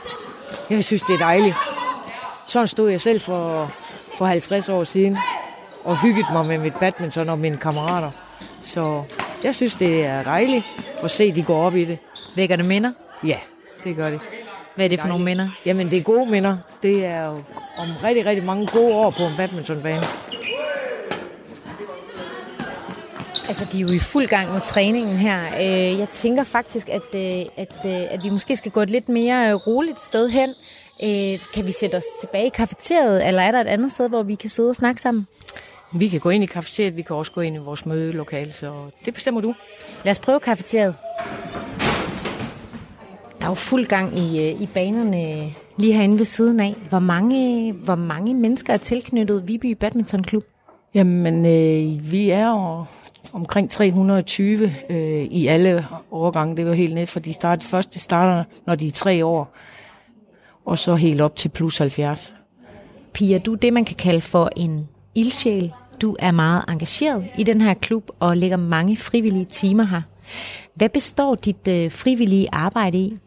[0.69, 1.55] Jeg synes, det er dejligt.
[2.47, 3.71] Sådan stod jeg selv for,
[4.17, 5.17] for 50 år siden
[5.83, 8.11] og hyggede mig med mit badminton og mine kammerater.
[8.63, 9.03] Så
[9.43, 10.65] jeg synes, det er dejligt
[11.03, 11.97] at se, de går op i det.
[12.35, 12.91] Vækker det minder?
[13.23, 13.37] Ja,
[13.83, 14.21] det gør det.
[14.75, 15.49] Hvad er det for nogle minder?
[15.65, 16.57] Jamen, det er gode minder.
[16.83, 17.31] Det er jo
[17.77, 20.03] om rigtig, rigtig mange gode år på en badmintonbane.
[23.49, 25.45] Altså, de er jo i fuld gang med træningen her.
[25.61, 29.09] Øh, Jeg tænker faktisk, at, øh, at, øh, at vi måske skal gå et lidt
[29.09, 30.49] mere roligt sted hen.
[31.53, 34.35] Kan vi sætte os tilbage i kafeteriet, eller er der et andet sted, hvor vi
[34.35, 35.27] kan sidde og snakke sammen?
[35.93, 38.73] Vi kan gå ind i kafeteriet, vi kan også gå ind i vores mødelokale, så
[39.05, 39.53] det bestemmer du.
[40.03, 40.95] Lad os prøve kafeteriet.
[43.39, 46.75] Der er jo fuld gang i, i banerne lige herinde ved siden af.
[46.89, 50.43] Hvor mange, hvor mange mennesker er tilknyttet Viby Badmintonklub?
[50.95, 52.85] Jamen, øh, vi er jo
[53.33, 56.57] omkring 320 øh, i alle årgange.
[56.57, 59.53] Det var helt ned, for de start, første starter, når de er tre år,
[60.65, 62.35] og så helt op til plus 70.
[63.13, 65.71] Pia, du er det, man kan kalde for en ildsjæl.
[66.01, 70.01] Du er meget engageret i den her klub og lægger mange frivillige timer her.
[70.73, 73.17] Hvad består dit øh, frivillige arbejde i?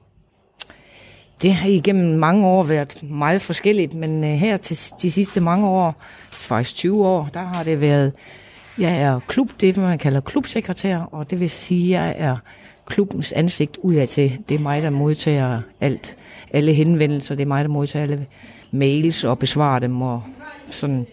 [1.42, 5.66] Det har igennem mange år været meget forskelligt, men øh, her til de sidste mange
[5.66, 5.94] år,
[6.30, 8.12] faktisk 20 år, der har det været,
[8.78, 12.36] jeg er klub, det man kalder klubsekretær, og det vil sige, at jeg er
[12.86, 14.38] klubbens ansigt udad til.
[14.48, 16.16] Det er mig, der modtager alt,
[16.52, 18.26] alle henvendelser, det er mig, der modtager alle
[18.70, 20.22] mails og besvarer dem, og
[20.66, 21.06] sådan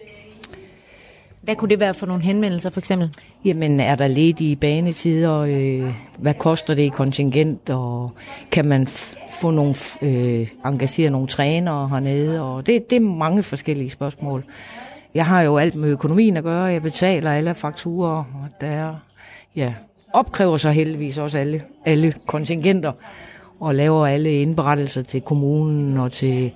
[1.42, 3.10] Hvad kunne det være for nogle henvendelser, for eksempel?
[3.44, 5.38] Jamen, er der ledige banetider?
[5.38, 7.70] Øh, hvad koster det i kontingent?
[7.70, 8.12] Og
[8.52, 8.86] kan man
[9.40, 12.42] få nogle, øh, engagere nogle trænere hernede?
[12.42, 14.44] Og det, det er mange forskellige spørgsmål.
[15.14, 16.62] Jeg har jo alt med økonomien at gøre.
[16.62, 18.18] Jeg betaler alle fakturer.
[18.18, 18.94] Og der er,
[19.56, 19.74] ja,
[20.12, 22.92] opkræver sig heldigvis også alle, alle kontingenter.
[23.60, 26.52] Og laver alle indberettelser til kommunen og til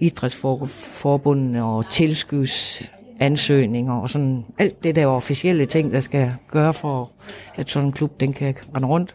[0.00, 7.10] idrætsforbundene og tilskudsansøgninger og sådan alt det der officielle ting, der skal gøre for,
[7.54, 9.14] at sådan en klub den kan rende rundt.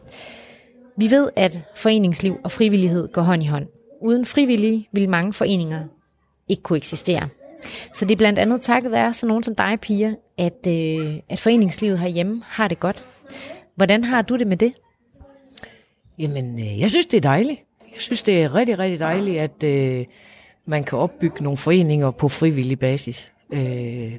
[0.97, 3.67] Vi ved, at foreningsliv og frivillighed går hånd i hånd.
[4.01, 5.83] Uden frivillige vil mange foreninger
[6.47, 7.29] ikke kunne eksistere.
[7.93, 11.39] Så det er blandt andet takket være sådan nogen som dig, Pia, at, øh, at
[11.39, 13.05] foreningslivet herhjemme har det godt.
[13.75, 14.73] Hvordan har du det med det?
[16.19, 17.59] Jamen, øh, jeg synes, det er dejligt.
[17.93, 20.05] Jeg synes, det er rigtig, rigtig dejligt, at øh,
[20.65, 23.31] man kan opbygge nogle foreninger på frivillig basis.
[23.53, 24.13] Øh,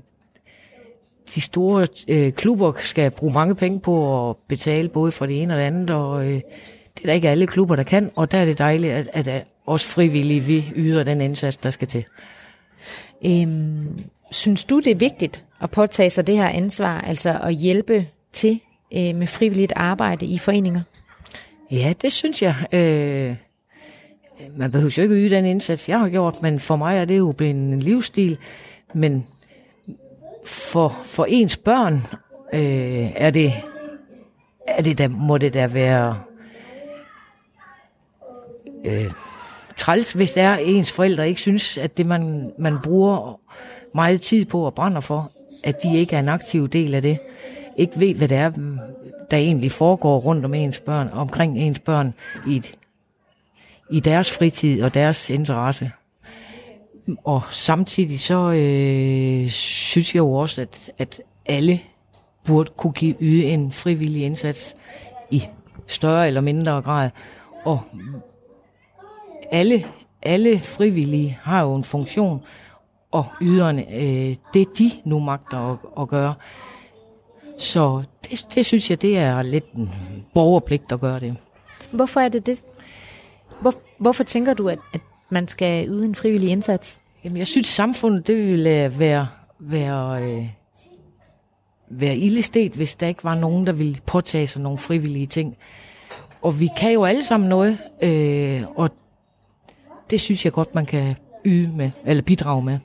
[1.35, 5.53] de store øh, klubber skal bruge mange penge på at betale både for det ene
[5.55, 6.41] og det andet, og øh,
[6.95, 9.29] det er der ikke alle klubber, der kan, og der er det dejligt, at, at,
[9.29, 12.05] at os frivillige, vi yder den indsats, der skal til.
[13.25, 18.09] Øhm, synes du, det er vigtigt at påtage sig det her ansvar, altså at hjælpe
[18.33, 18.61] til
[18.93, 20.81] øh, med frivilligt arbejde i foreninger?
[21.71, 22.55] Ja, det synes jeg.
[22.73, 23.37] Øh,
[24.57, 27.19] man behøver jo ikke yde den indsats, jeg har gjort, men for mig er det
[27.19, 28.39] jo blevet en livsstil.
[28.95, 29.27] Men
[30.45, 31.95] for, for ens børn
[32.53, 33.53] øh, er det,
[34.69, 36.21] er det da, må det da være
[38.85, 39.11] øh,
[39.77, 43.41] træls, hvis der er ens forældre ikke synes, at det man, man bruger
[43.95, 45.33] meget tid på og brænder for,
[45.65, 47.19] at de ikke er en aktiv del af det.
[47.77, 48.51] Ikke ved, hvad det er,
[49.31, 52.15] der egentlig foregår rundt om ens børn, omkring ens børn
[52.47, 52.75] i, et,
[53.91, 55.91] i deres fritid og deres interesse.
[57.25, 61.81] Og samtidig så øh, synes jeg jo også, at, at alle
[62.45, 64.77] burde kunne give yde en frivillig indsats
[65.31, 65.43] i
[65.87, 67.11] større eller mindre grad.
[67.65, 67.81] Og
[69.55, 69.85] alle,
[70.23, 72.43] alle frivillige har jo en funktion,
[73.11, 76.35] og yderne, øh, det de nu magter at, at gøre.
[77.59, 79.91] Så det, det synes jeg, det er lidt en
[80.35, 81.37] borgerpligt at gøre det.
[81.93, 82.65] Hvorfor er det det?
[83.61, 87.01] Hvor, hvorfor tænker du, at, at man skal yde en frivillig indsats?
[87.25, 90.49] Jamen, jeg synes, samfundet det ville øh, være, være, øh,
[91.91, 95.57] være ildestet, hvis der ikke var nogen, der ville påtage sig nogle frivillige ting.
[96.43, 98.91] Og vi kan jo alle sammen noget, øh, og
[100.11, 102.79] det synes jeg godt, man kan yde med, eller bidrage med.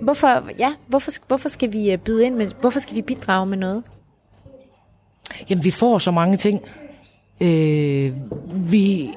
[0.00, 3.58] Hvorfor, ja, hvorfor, hvorfor skal vi øh, byde ind med, hvorfor skal vi bidrage med
[3.58, 3.84] noget?
[5.50, 6.62] Jamen, vi får så mange ting.
[7.40, 8.12] Øh,
[8.72, 9.10] vi,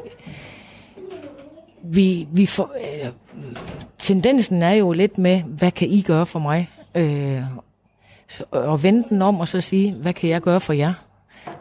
[1.84, 3.12] vi, vi får, øh,
[4.00, 6.70] tendensen er jo lidt med, hvad kan I gøre for mig?
[6.96, 7.42] Øh,
[8.52, 10.94] og vende den om og så sige, hvad kan jeg gøre for jer?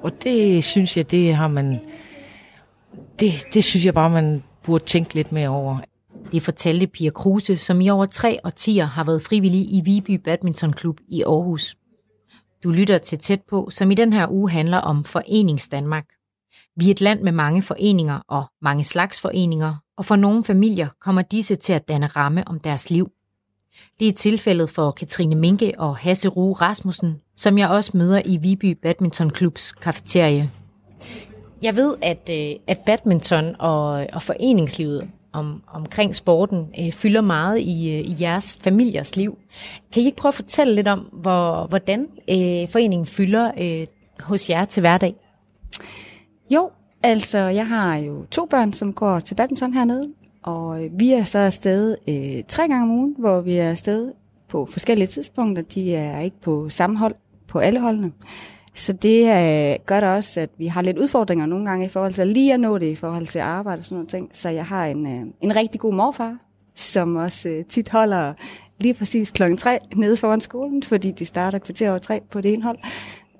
[0.02, 1.80] Og det synes jeg, det har man,
[3.20, 5.79] det, det synes jeg bare, man burde tænke lidt mere over.
[6.33, 10.72] Det fortalte Pia Kruse, som i over tre årtier har været frivillig i Viby Badminton
[10.72, 11.76] Klub i Aarhus.
[12.64, 16.07] Du lytter til tæt på, som i den her uge handler om Forenings Danmark.
[16.76, 20.88] Vi er et land med mange foreninger og mange slags foreninger, og for nogle familier
[21.00, 23.11] kommer disse til at danne ramme om deres liv.
[24.00, 28.37] Det er tilfældet for Katrine Minke og Hasse Rue Rasmussen, som jeg også møder i
[28.37, 30.50] Viby Badminton Klubs kafeterie.
[31.62, 37.58] Jeg ved, at, øh, at badminton og, og foreningslivet om, omkring sporten øh, fylder meget
[37.58, 39.38] i, øh, i jeres familiers liv.
[39.92, 43.86] Kan I ikke prøve at fortælle lidt om, hvor, hvordan øh, foreningen fylder øh,
[44.20, 45.14] hos jer til hverdag?
[46.50, 46.70] Jo,
[47.02, 50.04] altså jeg har jo to børn, som går til badminton hernede,
[50.42, 54.12] og øh, vi er så afsted øh, tre gange om ugen, hvor vi er afsted
[54.48, 55.62] på forskellige tidspunkter.
[55.62, 57.14] De er ikke på samme hold
[57.48, 58.12] på alle holdene.
[58.76, 62.14] Så det øh, gør da også, at vi har lidt udfordringer nogle gange i forhold
[62.14, 64.30] til at lige at nå det i forhold til arbejde og sådan noget ting.
[64.32, 66.36] Så jeg har en, øh, en rigtig god morfar,
[66.74, 68.32] som også øh, tit holder
[68.78, 72.52] lige præcis klokken 3 nede foran skolen, fordi de starter kvarter over tre på det
[72.52, 72.78] ene hold.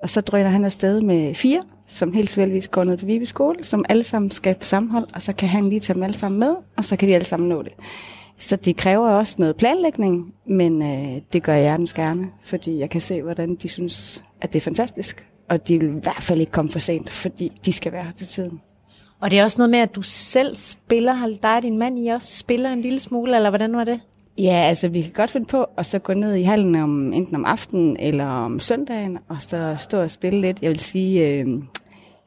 [0.03, 3.63] Og så drøner han afsted med fire, som helt selvfølgelig går ned på Vibe skole,
[3.63, 6.17] som alle sammen skal på samme hold, og så kan han lige tage dem alle
[6.17, 7.73] sammen med, og så kan de alle sammen nå det.
[8.39, 12.89] Så det kræver også noget planlægning, men øh, det gør jeg hjertens gerne, fordi jeg
[12.89, 15.27] kan se, hvordan de synes, at det er fantastisk.
[15.49, 18.11] Og de vil i hvert fald ikke komme for sent, fordi de skal være her
[18.11, 18.61] til tiden.
[19.21, 21.99] Og det er også noget med, at du selv spiller, har dig og din mand,
[21.99, 23.99] I også spiller en lille smule, eller hvordan var det?
[24.37, 27.35] Ja, altså vi kan godt finde på at så gå ned i hallen om, enten
[27.35, 30.61] om aftenen eller om søndagen, og så stå og spille lidt.
[30.61, 31.47] Jeg vil sige, øh,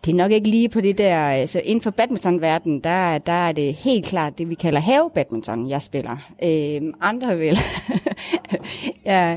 [0.05, 3.53] det er nok ikke lige på det der, altså inden for badmintonverdenen, der, der er
[3.53, 6.17] det helt klart det, vi kalder have-badminton, jeg spiller.
[6.45, 7.59] Øh, andre vil.
[9.07, 9.37] ja,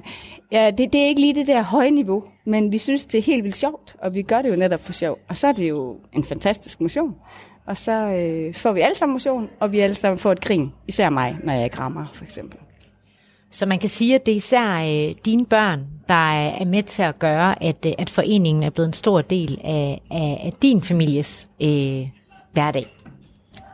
[0.52, 3.22] ja det, det er ikke lige det der høje niveau, men vi synes, det er
[3.22, 5.20] helt vildt sjovt, og vi gør det jo netop for sjov.
[5.30, 7.16] Og så er det jo en fantastisk motion.
[7.68, 10.72] Og så øh, får vi alle sammen motion, og vi alle sammen får et grin,
[10.88, 12.60] især mig, når jeg krammer, for eksempel.
[13.52, 17.04] Så man kan sige, at det er især øh, dine børn, der er med til
[17.04, 20.82] at gøre, at, øh, at foreningen er blevet en stor del af, af, af din
[20.82, 22.08] families øh,
[22.54, 22.88] hverdag.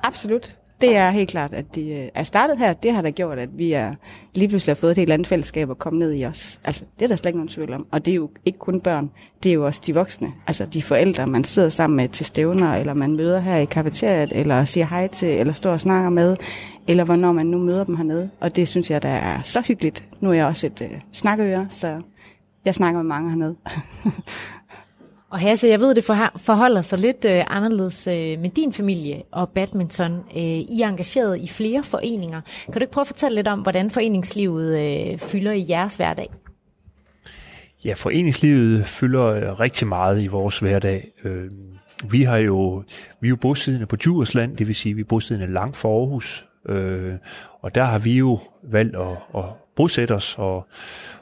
[0.03, 0.55] Absolut.
[0.81, 2.73] Det er helt klart, at det øh, er startet her.
[2.73, 3.93] Det har da gjort, at vi er
[4.35, 6.59] lige pludselig har fået et helt andet fællesskab at komme ned i os.
[6.63, 7.87] Altså, det er der slet ikke nogen tvivl om.
[7.91, 9.11] Og det er jo ikke kun børn,
[9.43, 10.31] det er jo også de voksne.
[10.47, 14.31] Altså de forældre, man sidder sammen med til stævner, eller man møder her i kafeteriet,
[14.31, 16.35] eller siger hej til, eller står og snakker med,
[16.87, 18.29] eller hvornår man nu møder dem hernede.
[18.39, 20.05] Og det synes jeg, der er så hyggeligt.
[20.19, 22.01] Nu er jeg også et øh, snakkeøre, så
[22.69, 23.55] jeg snakker med mange hernede.
[25.31, 26.03] Og Hasse, jeg ved, det
[26.37, 30.11] forholder sig lidt øh, anderledes øh, med din familie og badminton.
[30.13, 32.41] Øh, I er engageret i flere foreninger.
[32.65, 36.29] Kan du ikke prøve at fortælle lidt om, hvordan foreningslivet øh, fylder i jeres hverdag?
[37.85, 41.07] Ja, foreningslivet fylder øh, rigtig meget i vores hverdag.
[41.23, 41.49] Øh,
[42.09, 42.83] vi har jo
[43.21, 46.47] vi er jo bosiddende på Djursland, det vil sige, vi er bosiddende langt fra Aarhus.
[46.69, 47.13] Øh,
[47.61, 49.43] og der har vi jo valgt at, at
[49.79, 50.67] bosætte os, og,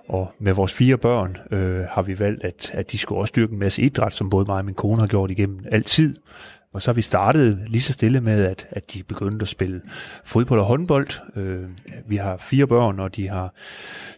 [0.08, 3.54] og med vores fire børn øh, har vi valgt, at, at de skulle også dyrke
[3.54, 6.16] en masse idræt, som både mig og min kone har gjort igennem altid.
[6.74, 9.82] Og så har vi startet lige så stille med, at, at de begyndte at spille
[10.26, 11.08] fodbold og håndbold.
[11.36, 11.64] Øh,
[12.08, 13.54] vi har fire børn, og de har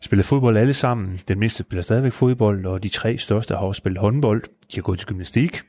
[0.02, 1.20] spillet fodbold alle sammen.
[1.28, 4.44] Den mindste spiller stadigvæk fodbold, og de tre største har også spillet håndbold.
[4.44, 5.62] De har gået til gymnastik,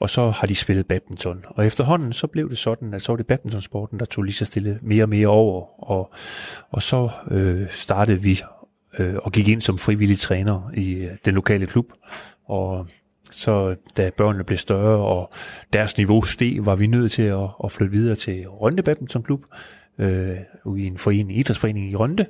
[0.00, 1.44] og så har de spillet badminton.
[1.48, 4.44] Og efterhånden så blev det sådan, at så var det badmintonsporten, der tog lige så
[4.44, 5.84] stille mere og mere over.
[5.90, 6.10] Og,
[6.70, 8.40] og så øh, startede vi
[8.98, 11.92] øh, og gik ind som frivillige træner i øh, den lokale klub.
[12.44, 12.86] Og
[13.30, 15.32] så da børnene blev større, og
[15.72, 19.44] deres niveau steg, var vi nødt til at, at flytte videre til Rønne Badminton Klub,
[20.00, 20.36] øh,
[20.78, 22.26] i en forening, idrætsforening i Rønde.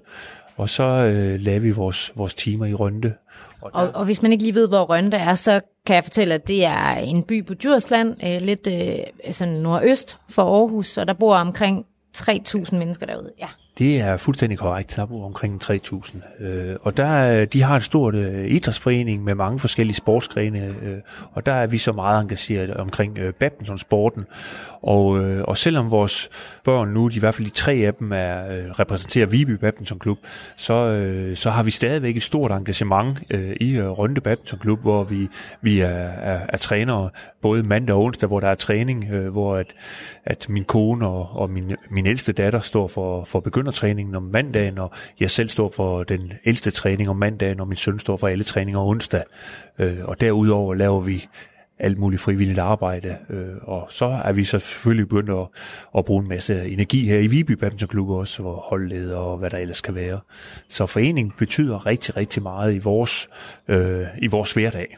[0.56, 3.14] Og så øh, lavede vi vores, vores timer i Rønde.
[3.60, 6.34] Og, og, og hvis man ikke lige ved, hvor Rønde er, så kan jeg fortælle,
[6.34, 11.06] at det er en by på Djursland, øh, lidt øh, sådan nordøst for Aarhus, og
[11.06, 13.32] der bor omkring 3.000 mennesker derude.
[13.38, 13.48] Ja.
[13.80, 14.96] Det er fuldstændig korrekt.
[14.96, 16.44] Der bor omkring 3.000.
[16.44, 20.98] Øh, og der, øh, de har en stor øh, idrætsforening med mange forskellige sportsgrene, øh,
[21.32, 24.24] og der er vi så meget engageret omkring øh, badmintonsporten.
[24.82, 26.30] Og, øh, og selvom vores
[26.64, 29.98] børn nu, de i hvert fald de tre af dem, er øh, repræsenterer Viby Badminton
[29.98, 30.18] Klub,
[30.56, 34.80] så, øh, så har vi stadigvæk et stort engagement øh, i øh, Rønde Badminton Klub,
[34.80, 35.28] hvor vi,
[35.62, 37.10] vi er, er, er trænere
[37.42, 39.66] både mandag og onsdag, hvor der er træning, øh, hvor at,
[40.24, 43.40] at min kone og, og min, min ældste datter står for, for
[43.70, 47.76] træningen om mandagen, og jeg selv står for den ældste træning om mandagen, og min
[47.76, 49.22] søn står for alle træninger onsdag.
[49.78, 51.28] Øh, og derudover laver vi
[51.80, 53.16] alt muligt frivilligt arbejde.
[53.30, 55.46] Øh, og så er vi så selvfølgelig begyndt at,
[55.98, 59.58] at bruge en masse energi her i Viby Badmintonklub også, hvor holdleder og hvad der
[59.58, 60.20] ellers kan være.
[60.68, 63.28] Så foreningen betyder rigtig, rigtig meget i vores,
[63.68, 64.96] øh, i vores hverdag.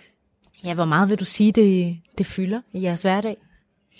[0.65, 3.37] Ja, hvor meget vil du sige, det, det fylder i jeres hverdag?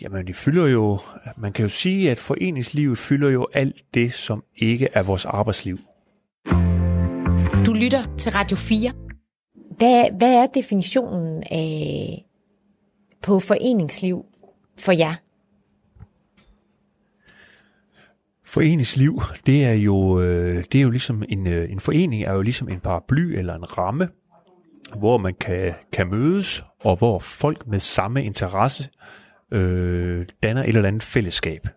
[0.01, 0.99] Jamen, det fylder jo,
[1.37, 5.79] man kan jo sige, at foreningslivet fylder jo alt det, som ikke er vores arbejdsliv.
[7.67, 8.93] Du lytter til Radio 4.
[9.77, 12.25] Hvad, hvad er definitionen af
[13.23, 14.25] på foreningsliv
[14.79, 15.15] for jer?
[18.45, 22.43] Foreningsliv, det er jo, øh, det er jo ligesom en, øh, en forening er jo
[22.43, 24.09] ligesom en paraply eller en ramme,
[24.99, 28.89] hvor man kan, kan mødes, og hvor folk med samme interesse
[29.53, 31.69] øh, danner et eller andet fællesskab.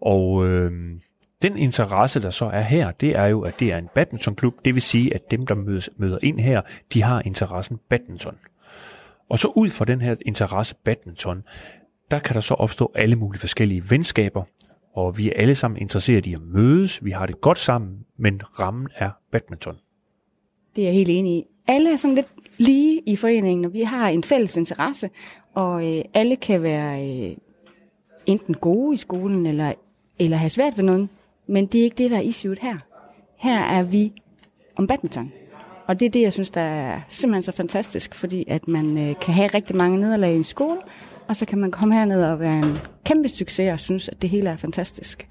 [0.00, 0.70] Og øh,
[1.42, 4.54] den interesse, der så er her, det er jo, at det er en badmintonklub.
[4.64, 6.60] Det vil sige, at dem, der mødes, møder ind her,
[6.92, 8.36] de har interessen badminton.
[9.30, 11.42] Og så ud fra den her interesse badminton,
[12.10, 14.42] der kan der så opstå alle mulige forskellige venskaber,
[14.94, 18.40] og vi er alle sammen interesseret i at mødes, vi har det godt sammen, men
[18.60, 19.76] rammen er badminton.
[20.76, 21.44] Det er jeg helt enig i.
[21.68, 22.26] Alle er sådan lidt
[22.58, 25.10] lige i foreningen, og vi har en fælles interesse,
[25.54, 27.36] og øh, alle kan være øh,
[28.26, 29.72] enten gode i skolen, eller,
[30.18, 31.08] eller have svært ved noget,
[31.46, 32.76] men det er ikke det, der er issuet her.
[33.36, 34.12] Her er vi
[34.76, 35.32] om badminton.
[35.86, 39.14] Og det er det, jeg synes, der er simpelthen så fantastisk, fordi at man øh,
[39.20, 40.78] kan have rigtig mange nederlag i skole,
[41.28, 44.30] og så kan man komme herned og være en kæmpe succes og synes, at det
[44.30, 45.28] hele er fantastisk.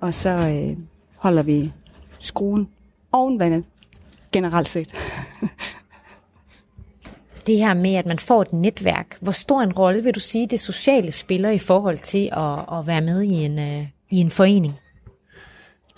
[0.00, 0.76] Og så øh,
[1.16, 1.72] holder vi
[2.18, 2.68] skruen
[3.12, 3.64] oven vandet,
[4.32, 4.94] generelt set.
[7.48, 9.18] det her med, at man får et netværk.
[9.20, 12.86] Hvor stor en rolle vil du sige, det sociale spiller i forhold til at, at
[12.86, 14.74] være med i en, øh, i en forening?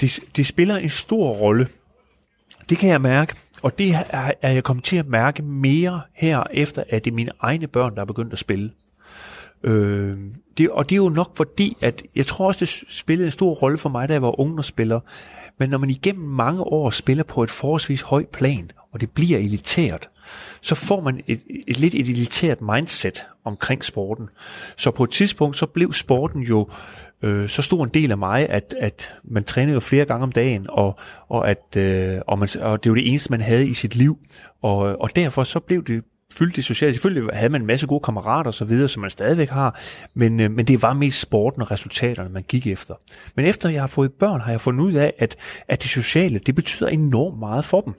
[0.00, 1.68] Det, det spiller en stor rolle.
[2.68, 3.34] Det kan jeg mærke.
[3.62, 7.14] Og det er, er jeg kommet til at mærke mere her, efter at det er
[7.14, 8.70] mine egne børn, der er begyndt at spille.
[9.62, 10.18] Øh,
[10.58, 13.54] det, og det er jo nok fordi, at jeg tror også, det spillede en stor
[13.54, 15.00] rolle for mig, da jeg var ungdomsspiller.
[15.58, 19.38] Men når man igennem mange år spiller på et forholdsvis højt plan, og det bliver
[19.38, 20.08] elitært,
[20.60, 24.28] så får man et, et lidt et elitært mindset omkring sporten.
[24.76, 26.68] Så på et tidspunkt, så blev sporten jo
[27.22, 30.32] øh, så stor en del af mig, at, at man trænede jo flere gange om
[30.32, 33.74] dagen, og, og, at, øh, og, man, og det var det eneste, man havde i
[33.74, 34.18] sit liv.
[34.62, 36.94] Og, og derfor så blev det fyldt det socialt.
[36.94, 39.80] Selvfølgelig havde man en masse gode kammerater og så videre, som man stadigvæk har,
[40.14, 42.94] men, øh, men det var mest sporten og resultaterne, man gik efter.
[43.36, 45.36] Men efter jeg har fået børn, har jeg fundet ud af, at,
[45.68, 47.94] at det sociale, det betyder enormt meget for dem.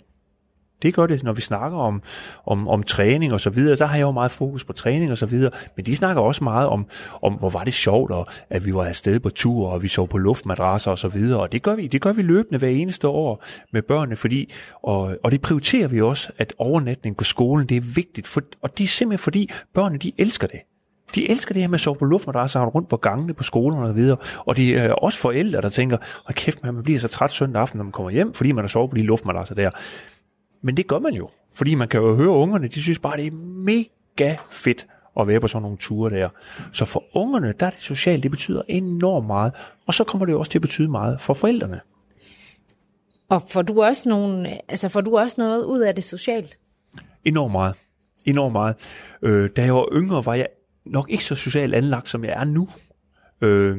[0.81, 2.01] Det gør det, når vi snakker om,
[2.45, 3.75] om, om træning og så videre.
[3.75, 5.51] Så har jeg jo meget fokus på træning og så videre.
[5.75, 6.85] Men de snakker også meget om,
[7.21, 10.07] om hvor var det sjovt, og at vi var afsted på tur, og vi sov
[10.07, 11.39] på luftmadrasser og så videre.
[11.39, 14.51] Og det gør vi, det gør vi løbende hver eneste år med børnene, fordi,
[14.83, 18.27] og, og det prioriterer vi også, at overnatning på skolen, det er vigtigt.
[18.27, 20.59] For, og det er simpelthen fordi, børnene, de elsker det.
[21.15, 23.81] De elsker det her med at sove på luftmadrasser og rundt på gangene på skolerne
[23.81, 24.17] og så videre.
[24.37, 27.61] Og det er øh, også forældre, der tænker, at kæft, man bliver så træt søndag
[27.61, 29.69] aften, når man kommer hjem, fordi man har sovet på de luftmadrasser der.
[30.61, 33.27] Men det gør man jo, fordi man kan jo høre ungerne, de synes bare, det
[33.27, 34.87] er mega fedt
[35.19, 36.29] at være på sådan nogle ture der.
[36.73, 39.53] Så for ungerne, der er det socialt, det betyder enormt meget.
[39.87, 41.79] Og så kommer det jo også til at betyde meget for forældrene.
[43.29, 46.57] Og får du også, nogle, altså får du også noget ud af det socialt?
[47.25, 47.75] Enormt meget.
[48.25, 48.75] Enormt meget.
[49.21, 50.47] Øh, da jeg var yngre, var jeg
[50.85, 52.69] nok ikke så socialt anlagt, som jeg er nu.
[53.41, 53.77] Øh,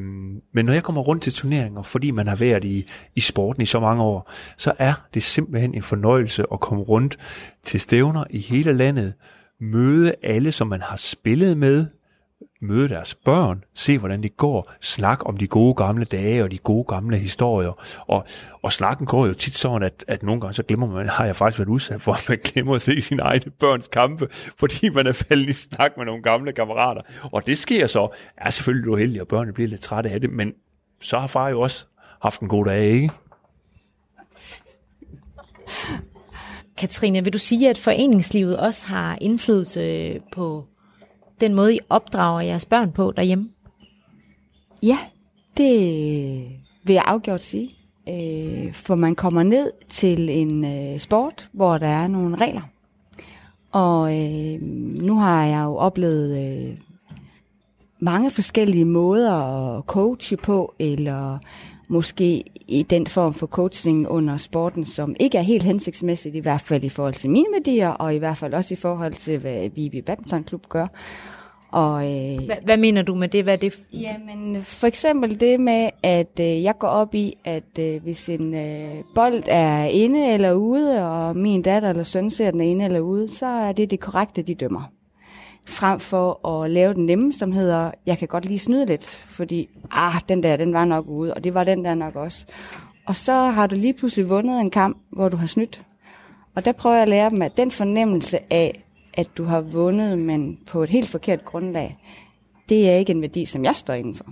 [0.53, 3.65] men når jeg kommer rundt til turneringer, fordi man har været i, i sporten i
[3.65, 7.17] så mange år, så er det simpelthen en fornøjelse at komme rundt
[7.63, 9.13] til stævner i hele landet,
[9.59, 11.85] møde alle, som man har spillet med,
[12.63, 16.57] møde deres børn, se hvordan det går, snak om de gode gamle dage og de
[16.57, 17.83] gode gamle historier.
[18.07, 18.25] Og,
[18.61, 21.35] og snakken går jo tit sådan, at, at nogle gange så glemmer man, har jeg
[21.35, 25.07] faktisk været udsat for, at man glemmer at se sine egne børns kampe, fordi man
[25.07, 27.01] er faldet i snak med nogle gamle kammerater.
[27.23, 28.09] Og det sker så.
[28.39, 30.53] Jeg er du heldig, og børnene bliver lidt trætte af det, men
[31.01, 31.85] så har far jo også
[32.21, 33.09] haft en god dag, ikke?
[36.77, 40.67] Katrine, vil du sige, at foreningslivet også har indflydelse på
[41.41, 43.49] den måde, I opdrager jeres børn på derhjemme?
[44.83, 44.97] Ja,
[45.57, 45.79] det
[46.83, 47.75] vil jeg afgjort sige.
[48.09, 52.61] Øh, for man kommer ned til en øh, sport, hvor der er nogle regler.
[53.71, 54.61] Og øh,
[55.01, 56.77] nu har jeg jo oplevet øh,
[57.99, 61.39] mange forskellige måder at coache på, eller
[61.87, 66.61] måske i den form for coaching under sporten, som ikke er helt hensigtsmæssigt, i hvert
[66.61, 69.69] fald i forhold til mine værdier, og i hvert fald også i forhold til, hvad
[69.69, 70.87] Viby Badminton Klub gør.
[71.73, 73.43] Og, øh, hvad, hvad mener du med det?
[73.43, 73.83] Hvad er det?
[73.93, 78.53] Jamen, for eksempel det med, at øh, jeg går op i, at øh, hvis en
[78.55, 82.99] øh, bold er inde eller ude, og min datter eller søn ser den inde eller
[82.99, 84.92] ude, så er det det korrekte, de dømmer
[85.65, 89.69] frem for at lave den nemme, som hedder, jeg kan godt lige snyde lidt, fordi,
[89.91, 92.45] ah, den der, den var nok ude, og det var den der nok også.
[93.05, 95.81] Og så har du lige pludselig vundet en kamp, hvor du har snydt.
[96.55, 98.83] Og der prøver jeg at lære dem, at den fornemmelse af,
[99.13, 101.97] at du har vundet, men på et helt forkert grundlag,
[102.69, 104.25] det er ikke en værdi, som jeg står indenfor.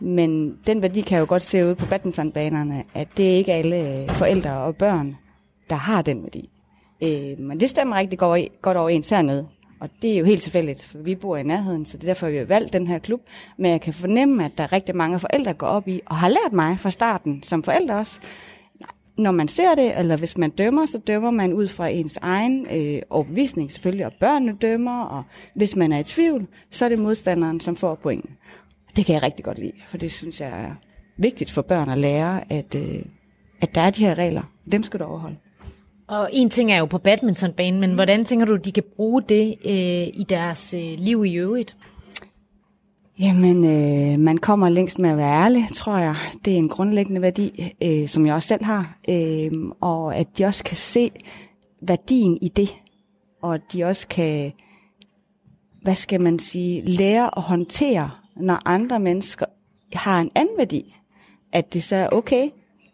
[0.00, 4.02] Men den værdi kan jo godt se ud på badmintonbanerne, at det er ikke alle
[4.02, 5.16] øh, forældre og børn,
[5.70, 6.50] der har den værdi.
[7.02, 8.18] Øh, men det stemmer rigtig
[8.62, 9.48] godt overens hernede.
[9.80, 12.28] Og det er jo helt tilfældigt, for vi bor i nærheden, så det er derfor,
[12.28, 13.20] vi har valgt den her klub.
[13.56, 16.16] Men jeg kan fornemme, at der er rigtig mange forældre, der går op i, og
[16.16, 18.20] har lært mig fra starten, som forældre også,
[19.18, 22.66] når man ser det, eller hvis man dømmer, så dømmer man ud fra ens egen
[22.70, 25.22] øh, overbevisning selvfølgelig, og børnene dømmer, og
[25.54, 28.30] hvis man er i tvivl, så er det modstanderen, som får pointen.
[28.96, 30.74] Det kan jeg rigtig godt lide, for det synes jeg er
[31.16, 33.02] vigtigt for børn at lære, at, øh,
[33.60, 34.42] at der er de her regler.
[34.72, 35.36] Dem skal du overholde.
[36.08, 39.54] Og en ting er jo på badmintonbanen, men hvordan tænker du, de kan bruge det
[39.64, 41.76] øh, i deres øh, liv i øvrigt?
[43.20, 46.16] Jamen, øh, man kommer længst med at være ærlig, tror jeg.
[46.44, 48.98] Det er en grundlæggende værdi, øh, som jeg også selv har.
[49.08, 49.50] Øh,
[49.80, 51.10] og at de også kan se
[51.82, 52.74] værdien i det.
[53.42, 54.52] Og at de også kan,
[55.82, 59.46] hvad skal man sige, lære at håndtere, når andre mennesker
[59.92, 60.96] har en anden værdi.
[61.52, 62.48] At det så er okay,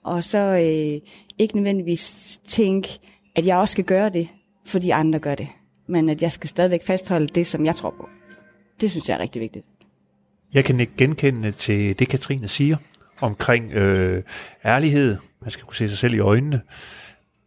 [0.05, 2.99] og så øh, ikke nødvendigvis tænke,
[3.37, 4.29] at jeg også skal gøre det,
[4.67, 5.49] fordi andre gør det.
[5.87, 8.09] Men at jeg skal stadigvæk fastholde det, som jeg tror på.
[8.81, 9.65] Det synes jeg er rigtig vigtigt.
[10.55, 12.77] Jeg kan ikke genkende til det, Katrine siger
[13.21, 14.23] omkring øh,
[14.65, 15.17] ærlighed.
[15.41, 16.61] Man skal kunne se sig selv i øjnene.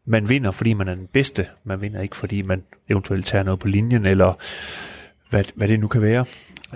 [0.05, 1.47] Man vinder, fordi man er den bedste.
[1.63, 4.33] Man vinder ikke, fordi man eventuelt tager noget på linjen, eller
[5.29, 6.25] hvad, hvad det nu kan være.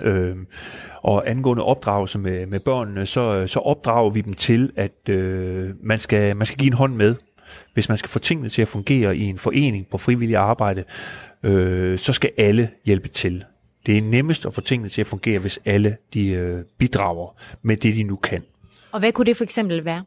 [0.02, 0.36] Øh,
[1.02, 5.98] og angående opdragelse med, med børnene, så, så opdrager vi dem til, at øh, man,
[5.98, 7.14] skal, man skal give en hånd med.
[7.74, 10.84] Hvis man skal få tingene til at fungere i en forening på frivillig arbejde,
[11.42, 13.44] øh, så skal alle hjælpe til.
[13.86, 17.76] Det er nemmest at få tingene til at fungere, hvis alle de øh, bidrager med
[17.76, 18.42] det, de nu kan.
[18.92, 20.04] Og hvad kunne det for eksempel være?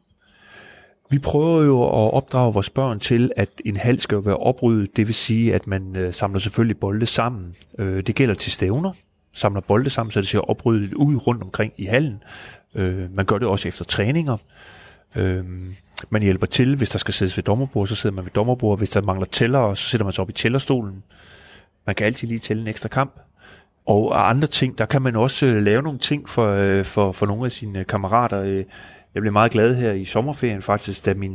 [1.10, 4.96] Vi prøver jo at opdrage vores børn til, at en hal skal være opryddet.
[4.96, 7.54] Det vil sige, at man øh, samler selvfølgelig bolde sammen.
[7.78, 8.92] Øh, det gælder til stævner.
[9.36, 12.22] Samler bolde sammen, så det ser opryddet ud rundt omkring i hallen.
[12.74, 14.36] Øh, man gør det også efter træninger.
[15.16, 15.44] Øh,
[16.10, 18.78] man hjælper til, hvis der skal siddes ved dommerbord, så sidder man ved dommerbord.
[18.78, 21.02] Hvis der mangler tæller, så sætter man sig op i tællerstolen.
[21.86, 23.20] Man kan altid lige tælle en ekstra kamp.
[23.86, 27.26] Og andre ting, der kan man også øh, lave nogle ting for, øh, for, for
[27.26, 28.42] nogle af sine øh, kammerater.
[29.14, 31.34] Jeg blev meget glad her i sommerferien faktisk, da min,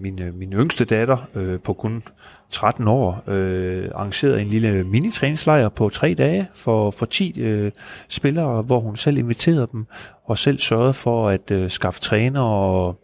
[0.00, 2.02] min, min yngste datter på kun
[2.50, 7.72] 13 år øh, arrangerede en lille mini-træningslejr på tre dage for, for 10 øh,
[8.08, 9.86] spillere, hvor hun selv inviterede dem
[10.24, 13.00] og selv sørgede for at øh, skaffe træner og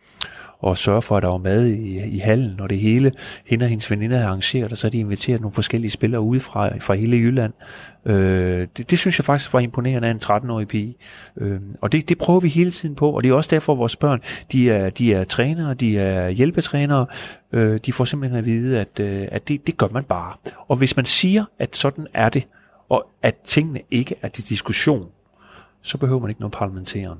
[0.63, 3.13] og sørge for, at der var mad i, i hallen og det hele.
[3.47, 6.79] Hende og hendes veninder havde arrangeret, og så havde de inviteret nogle forskellige spillere udefra
[6.79, 7.53] fra hele Jylland.
[8.07, 10.95] Øh, det, det synes jeg faktisk var imponerende af en 13-årig pige.
[11.37, 13.79] Øh, og det, det prøver vi hele tiden på, og det er også derfor, at
[13.79, 14.21] vores børn,
[14.53, 17.07] de er, de er trænere, de er hjælpetrænere.
[17.53, 20.35] Øh, de får simpelthen at vide, at, øh, at det, det gør man bare.
[20.69, 22.47] Og hvis man siger, at sådan er det,
[22.89, 25.09] og at tingene ikke er til diskussion,
[25.83, 27.19] så behøver man ikke noget parlamenteren.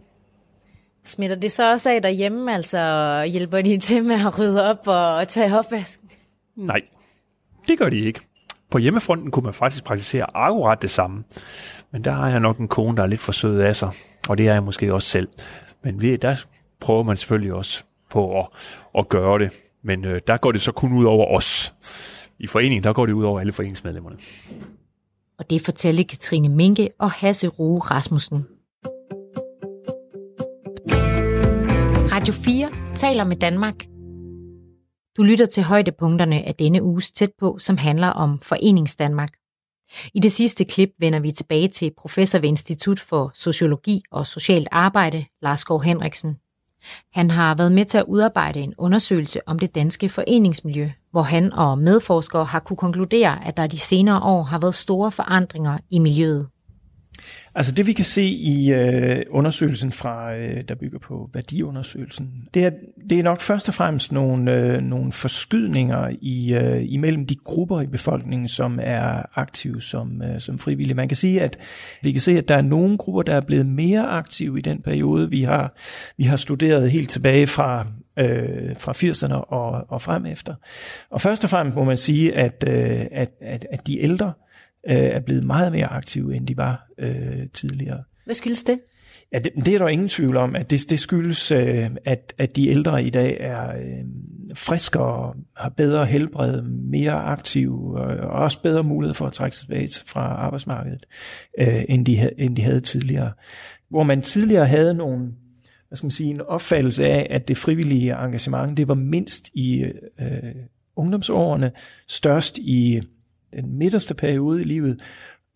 [1.05, 5.29] Smitter det så også af derhjemme, altså hjælper de til med at rydde op og
[5.29, 6.09] tage opvasken?
[6.57, 6.81] Nej,
[7.69, 8.21] det gør de ikke.
[8.71, 11.25] På hjemmefronten kunne man faktisk praktisere akkurat det samme.
[11.91, 13.91] Men der har jeg nok en kone, der er lidt for sød af sig,
[14.29, 15.29] og det er jeg måske også selv.
[15.83, 16.45] Men ved, der
[16.81, 18.47] prøver man selvfølgelig også på at,
[18.99, 19.51] at gøre det.
[19.83, 21.75] Men øh, der går det så kun ud over os.
[22.39, 24.17] I foreningen, der går det ud over alle foreningsmedlemmerne.
[25.39, 28.47] Og det fortæller Katrine Minke og Hasse Rue Rasmussen.
[32.23, 33.75] Radio 4 taler med Danmark.
[35.17, 39.31] Du lytter til højdepunkterne af denne uges tæt på, som handler om Forenings Danmark.
[40.15, 44.69] I det sidste klip vender vi tilbage til professor ved Institut for Sociologi og Socialt
[44.71, 46.37] Arbejde, Lars Gård Henriksen.
[47.13, 51.53] Han har været med til at udarbejde en undersøgelse om det danske foreningsmiljø, hvor han
[51.53, 55.99] og medforskere har kunne konkludere, at der de senere år har været store forandringer i
[55.99, 56.49] miljøet.
[57.55, 62.65] Altså det vi kan se i øh, undersøgelsen fra, øh, der bygger på værdiundersøgelsen, det
[62.65, 62.71] er,
[63.11, 67.81] det er nok først og fremmest nogle, øh, nogle forskydninger i, øh, imellem de grupper
[67.81, 70.95] i befolkningen, som er aktive som, øh, som frivillige.
[70.95, 71.59] Man kan sige, at
[72.03, 74.83] vi kan se, at der er nogle grupper, der er blevet mere aktive i den
[74.83, 75.75] periode, vi har,
[76.17, 77.87] vi har studeret helt tilbage fra
[78.19, 80.55] øh, fra 80'erne og, og frem efter.
[81.11, 84.33] Og først og fremmest må man sige, at, øh, at, at, at de ældre
[84.89, 88.03] øh, er blevet meget mere aktive, end de var øh, tidligere.
[88.25, 88.79] Hvad skyldes det?
[89.33, 92.57] Ja, det, det er der ingen tvivl om, at det, det skyldes, øh, at, at
[92.57, 94.05] de ældre i dag er øh,
[94.55, 99.67] friskere, har bedre helbred, mere aktive og, og også bedre mulighed for at trække sig
[99.67, 101.07] tilbage fra arbejdsmarkedet,
[101.59, 103.33] øh, end, de, end de havde tidligere.
[103.89, 105.33] Hvor man tidligere havde nogle,
[105.89, 109.85] hvad skal man sige, en opfattelse af, at det frivillige engagement, det var mindst i
[110.21, 110.55] øh,
[110.97, 111.71] ungdomsårene,
[112.09, 113.03] størst i
[113.57, 115.01] den midterste periode i livet,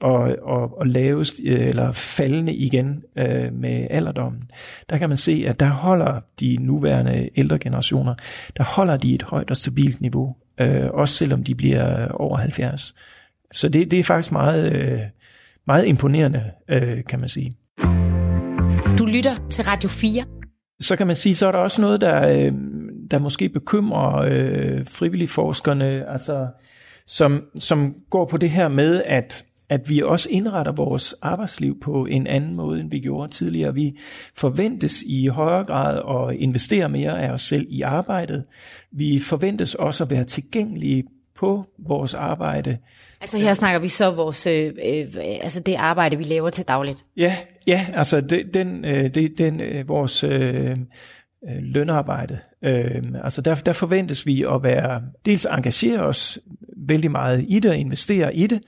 [0.01, 4.43] og, og, og lavest øh, eller faldende igen øh, med alderdommen,
[4.91, 8.15] der kan man se, at der holder de nuværende ældre generationer,
[8.57, 12.95] der holder de et højt og stabilt niveau, øh, også selvom de bliver over 70.
[13.53, 15.01] Så det, det er faktisk meget, øh,
[15.67, 17.57] meget imponerende, øh, kan man sige.
[18.99, 20.25] Du lytter til Radio 4.
[20.81, 22.53] Så kan man sige, så er der også noget, der, øh,
[23.11, 26.47] der måske bekymrer øh, frivillige forskerne, altså,
[27.07, 32.07] som, som går på det her med, at at vi også indretter vores arbejdsliv på
[32.07, 33.75] en anden måde, end vi gjorde tidligere.
[33.75, 33.99] Vi
[34.35, 38.45] forventes i højere grad at investere mere af os selv i arbejdet.
[38.93, 41.05] Vi forventes også at være tilgængelige
[41.35, 42.79] på vores arbejde.
[43.21, 47.05] Altså her snakker vi så vores, øh, øh, altså det arbejde, vi laver til dagligt.
[47.17, 47.37] Ja,
[47.67, 50.77] ja altså det, den, øh, det, den, øh, vores øh,
[51.49, 52.39] øh lønarbejde.
[52.65, 56.39] Øh, altså der, der forventes vi at være, dels engagere os
[56.77, 58.61] vældig meget i det og investere i det,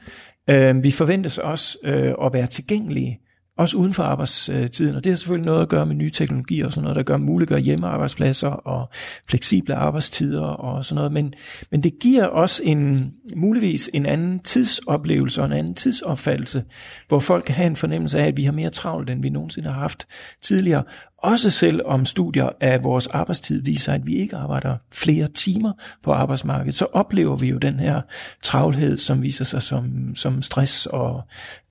[0.51, 3.21] Øh, vi forventes også øh, at være tilgængelige,
[3.59, 6.73] også uden for arbejdstiden, og det har selvfølgelig noget at gøre med nye teknologier og
[6.73, 8.89] sådan noget, der gør muliggør hjemmearbejdspladser og
[9.29, 11.35] fleksible arbejdstider og sådan noget, men,
[11.71, 16.65] men det giver også en, muligvis en anden tidsoplevelse og en anden tidsopfattelse,
[17.09, 19.69] hvor folk kan have en fornemmelse af, at vi har mere travlt, end vi nogensinde
[19.69, 20.07] har haft
[20.41, 20.83] tidligere,
[21.23, 26.13] også selv om studier af vores arbejdstid viser, at vi ikke arbejder flere timer på
[26.13, 28.01] arbejdsmarkedet, så oplever vi jo den her
[28.43, 31.23] travlhed, som viser sig som, som stress og,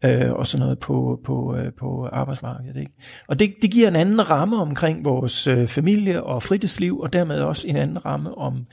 [0.06, 2.80] øh, og sådan noget på, på, øh, på arbejdsmarkedet.
[2.80, 2.92] Ikke?
[3.28, 7.42] Og det, det giver en anden ramme omkring vores øh, familie og fritidsliv, og dermed
[7.42, 8.66] også en anden ramme om,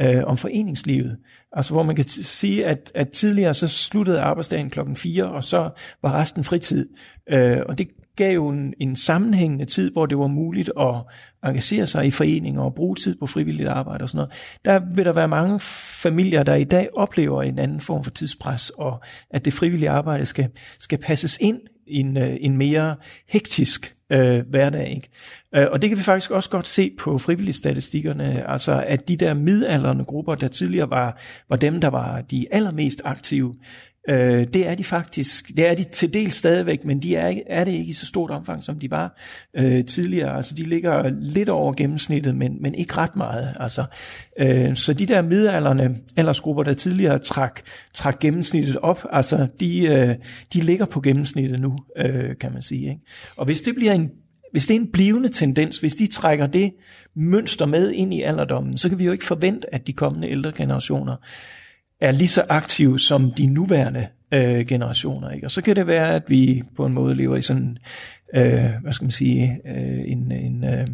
[0.00, 1.16] øh, om foreningslivet.
[1.52, 5.70] Altså hvor man kan sige, at, at tidligere så sluttede arbejdsdagen klokken 4, og så
[6.02, 6.88] var resten fritid.
[7.30, 10.94] Øh, og det gav jo en, en sammenhængende tid, hvor det var muligt at
[11.44, 14.32] engagere sig i foreninger og bruge tid på frivilligt arbejde og sådan noget.
[14.64, 15.60] Der vil der være mange
[16.02, 19.00] familier, der i dag oplever en anden form for tidspres, og
[19.30, 20.48] at det frivillige arbejde skal,
[20.78, 22.96] skal passes ind i en, øh, en mere
[23.28, 24.90] hektisk øh, hverdag.
[24.90, 25.08] Ikke?
[25.54, 29.34] Øh, og det kan vi faktisk også godt se på frivilligstatistikkerne, altså at de der
[29.34, 33.54] midalderne grupper, der tidligere var, var dem, der var de allermest aktive,
[34.08, 37.64] Øh, det er de faktisk, det er de til del stadigvæk, men de er, er
[37.64, 39.18] det ikke i så stort omfang, som de var
[39.56, 40.36] øh, tidligere.
[40.36, 43.54] Altså de ligger lidt over gennemsnittet, men, men ikke ret meget.
[43.60, 43.84] Altså,
[44.38, 47.60] øh, så de der midalderne aldersgrupper, der tidligere trak,
[47.94, 50.14] trak gennemsnittet op, altså de, øh,
[50.52, 52.82] de ligger på gennemsnittet nu, øh, kan man sige.
[52.82, 53.00] Ikke?
[53.36, 54.10] Og hvis det bliver en
[54.52, 56.72] hvis det er en blivende tendens, hvis de trækker det
[57.16, 60.52] mønster med ind i alderdommen, så kan vi jo ikke forvente, at de kommende ældre
[60.52, 61.16] generationer
[62.02, 65.30] er lige så aktive som de nuværende øh, generationer.
[65.30, 65.46] Ikke?
[65.46, 67.78] Og så kan det være, at vi på en måde lever i sådan,
[68.34, 70.86] øh, hvad skal man sige, øh, en, en, øh,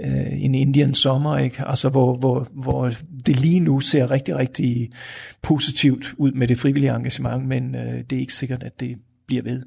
[0.00, 1.62] øh, en Indian sommer, ikke?
[1.66, 2.92] Altså, hvor, hvor, hvor
[3.26, 4.90] det lige nu ser rigtig, rigtig
[5.42, 9.42] positivt ud med det frivillige engagement, men øh, det er ikke sikkert, at det bliver
[9.42, 9.62] ved.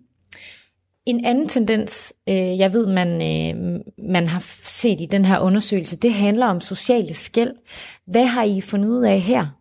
[1.05, 3.79] En anden tendens, øh, jeg ved, man, øh,
[4.11, 7.51] man har set i den her undersøgelse, det handler om sociale skæld.
[8.05, 9.60] Hvad har I fundet ud af her?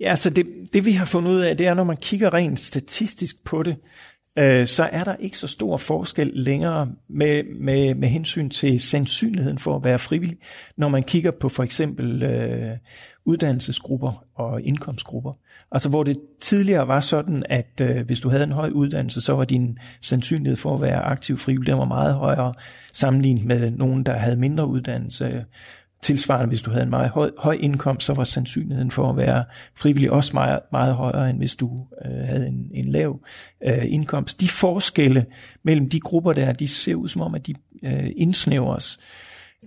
[0.00, 2.60] Ja, altså det, det vi har fundet ud af, det er, når man kigger rent
[2.60, 3.76] statistisk på det,
[4.38, 9.58] øh, så er der ikke så stor forskel længere med, med, med hensyn til sandsynligheden
[9.58, 10.38] for at være frivillig,
[10.76, 12.76] når man kigger på for eksempel øh,
[13.24, 15.32] uddannelsesgrupper og indkomstgrupper.
[15.72, 19.32] Altså hvor det tidligere var sådan, at øh, hvis du havde en høj uddannelse, så
[19.32, 22.54] var din sandsynlighed for at være aktiv frivillig, den var meget højere
[22.92, 25.44] sammenlignet med nogen, der havde mindre uddannelse
[26.02, 29.44] Tilsvarende, hvis du havde en meget høj, høj indkomst, så var sandsynligheden for at være
[29.74, 33.20] frivillig også meget, meget højere, end hvis du øh, havde en, en lav
[33.66, 34.40] øh, indkomst.
[34.40, 35.26] De forskelle
[35.64, 38.98] mellem de grupper der, de ser ud som om, at de øh, indsnævres.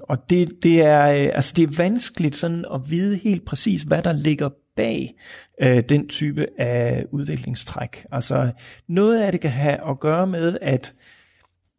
[0.01, 4.01] Og det, det, er, øh, altså det er vanskeligt sådan at vide helt præcis, hvad
[4.01, 5.15] der ligger bag
[5.61, 8.05] øh, den type af udviklingstræk.
[8.11, 8.51] Altså
[8.87, 10.93] noget af det kan have at gøre med, at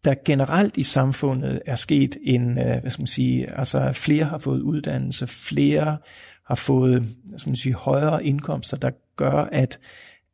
[0.05, 4.39] der generelt i samfundet er sket en, øh, hvad skal man sige, altså flere har
[4.39, 5.99] fået uddannelse, flere
[6.47, 9.79] har fået, hvad skal man sige, højere indkomster, der gør, at,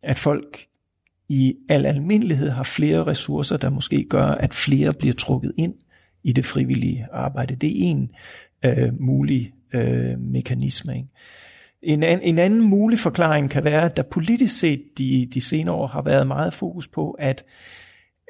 [0.03, 0.67] at folk
[1.29, 5.75] i al almindelighed har flere ressourcer, der måske gør, at flere bliver trukket ind
[6.23, 7.55] i det frivillige arbejde.
[7.57, 8.11] Det er en
[8.65, 10.97] øh, mulig øh, mekanisme.
[10.97, 11.09] Ikke?
[11.83, 15.75] En, an, en anden mulig forklaring kan være, at der politisk set de, de senere
[15.75, 17.45] år har været meget fokus på, at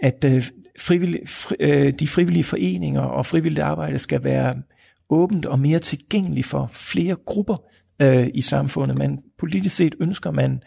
[0.02, 0.44] at øh,
[0.80, 4.62] frivillige, fri, øh, de frivillige foreninger og frivilligt arbejde skal være
[5.08, 7.56] åbent og mere tilgængeligt for flere grupper
[8.02, 8.98] øh, i samfundet.
[8.98, 10.62] Men politisk set ønsker man,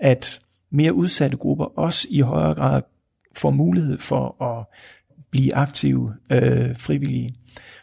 [0.00, 0.40] at
[0.70, 2.82] mere udsatte grupper også i højere grad
[3.36, 4.66] får mulighed for at
[5.30, 7.34] blive aktive øh, frivillige.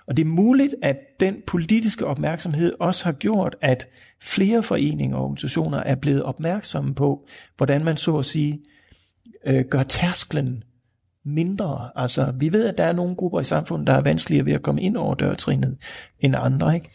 [0.07, 3.87] Og det er muligt, at den politiske opmærksomhed også har gjort, at
[4.21, 7.27] flere foreninger og organisationer er blevet opmærksomme på,
[7.57, 8.59] hvordan man så at sige
[9.45, 10.63] øh, gør tærsklen
[11.25, 11.89] mindre.
[11.95, 14.61] Altså, vi ved, at der er nogle grupper i samfundet, der er vanskeligere ved at
[14.61, 15.77] komme ind over dørtrinet
[16.19, 16.89] end andre, ikke?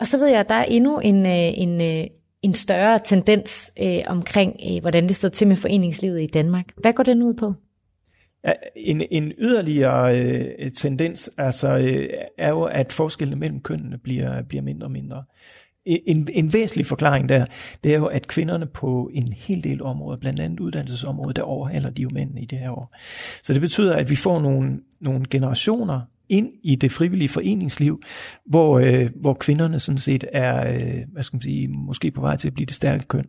[0.00, 2.06] Og så ved jeg, at der er endnu en, øh, en, øh,
[2.42, 6.64] en større tendens øh, omkring, øh, hvordan det står til med foreningslivet i Danmark.
[6.76, 7.54] Hvad går den ud på?
[8.76, 12.08] En, en yderligere øh, tendens altså, øh,
[12.38, 15.24] er jo, at forskellene mellem kønnene bliver, bliver mindre og mindre.
[15.86, 17.46] En, en væsentlig forklaring der,
[17.84, 21.90] det er jo, at kvinderne på en hel del områder, blandt andet uddannelsesområdet, der overhaler
[21.90, 22.96] de jo mændene i det her år.
[23.42, 28.02] Så det betyder, at vi får nogle, nogle generationer ind i det frivillige foreningsliv,
[28.46, 32.36] hvor, øh, hvor kvinderne sådan set er, øh, hvad skal man sige, måske på vej
[32.36, 33.26] til at blive det stærke køn.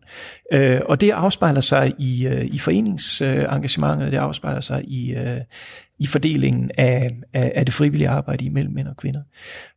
[0.54, 5.42] Øh, og det afspejler sig i, øh, i foreningsengagementet, øh, det afspejler sig i, øh,
[6.00, 9.22] i fordelingen af, af, af det frivillige arbejde imellem mænd og kvinder.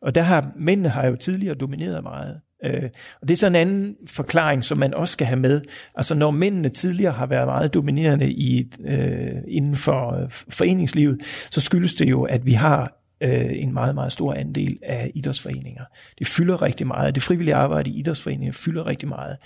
[0.02, 2.40] Og der har mændene har jo tidligere domineret meget.
[2.64, 2.90] Øh,
[3.22, 5.60] og det er så en anden forklaring, som man også skal have med.
[5.94, 11.60] Altså når mændene tidligere har været meget dominerende i, øh, inden for øh, foreningslivet, så
[11.60, 15.84] skyldes det jo, at vi har øh, en meget, meget stor andel af idrætsforeninger.
[16.18, 17.14] Det fylder rigtig meget.
[17.14, 19.36] Det frivillige arbejde i idrætsforeninger fylder rigtig meget.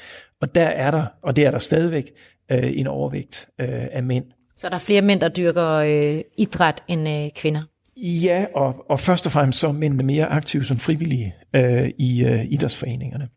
[0.40, 2.12] Og der er der, og det er der stadigvæk,
[2.52, 4.24] øh, en overvægt øh, af mænd.
[4.56, 7.62] Så der er flere mænd, der dyrker øh, idræt end øh, kvinder?
[7.96, 12.24] Ja, og, og først og fremmest så er mændene mere aktive som frivillige øh, i
[12.24, 13.28] øh, idrætsforeningerne.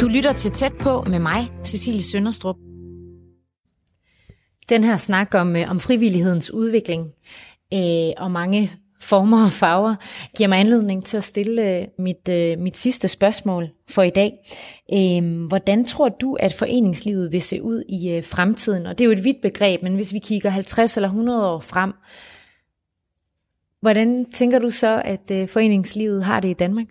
[0.00, 2.56] Du lytter til Tæt på med mig, Cecilie Sønderstrup.
[4.68, 7.12] Den her snak om, øh, om frivillighedens udvikling
[7.74, 9.94] øh, og mange former og farver,
[10.36, 14.32] giver mig anledning til at stille øh, mit, øh, mit sidste spørgsmål for i dag.
[14.94, 18.86] Øhm, hvordan tror du, at foreningslivet vil se ud i øh, fremtiden?
[18.86, 21.60] Og det er jo et vidt begreb, men hvis vi kigger 50 eller 100 år
[21.60, 21.92] frem,
[23.80, 26.86] hvordan tænker du så, at foreningslivet har det i Danmark?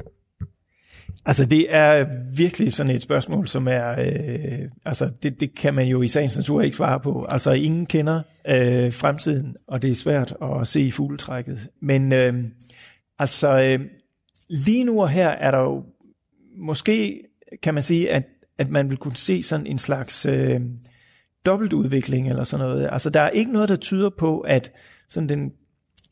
[1.28, 2.06] Altså det er
[2.36, 6.38] virkelig sådan et spørgsmål, som er, øh, altså det, det kan man jo i sagens
[6.38, 7.26] natur ikke svare på.
[7.30, 11.70] Altså ingen kender øh, fremtiden, og det er svært at se i fugletrækket.
[11.82, 12.44] Men øh,
[13.20, 13.80] altså øh,
[14.50, 15.84] lige nu og her er der jo,
[16.58, 17.24] måske
[17.64, 18.24] kan man sige, at,
[18.58, 20.62] at man vil kunne se sådan en slags øh,
[21.46, 22.90] dobbeltudvikling eller sådan noget.
[22.92, 24.72] Altså der er ikke noget, der tyder på, at
[25.10, 25.52] sådan den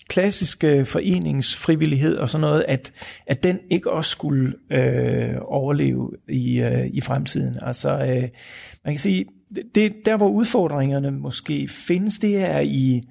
[0.10, 2.92] klassiske foreningsfrivillighed og sådan noget, at,
[3.28, 7.58] at den ikke også skulle øh, overleve i, øh, i fremtiden.
[7.62, 8.30] Altså, øh,
[8.86, 9.26] man kan sige,
[9.76, 13.04] det, der hvor udfordringerne måske findes, det er i,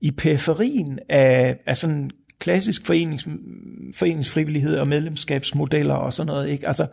[0.00, 3.28] i periferien af, af sådan klassisk forenings,
[3.94, 6.68] foreningsfrivillighed og medlemskabsmodeller og sådan noget, ikke?
[6.68, 6.86] Altså,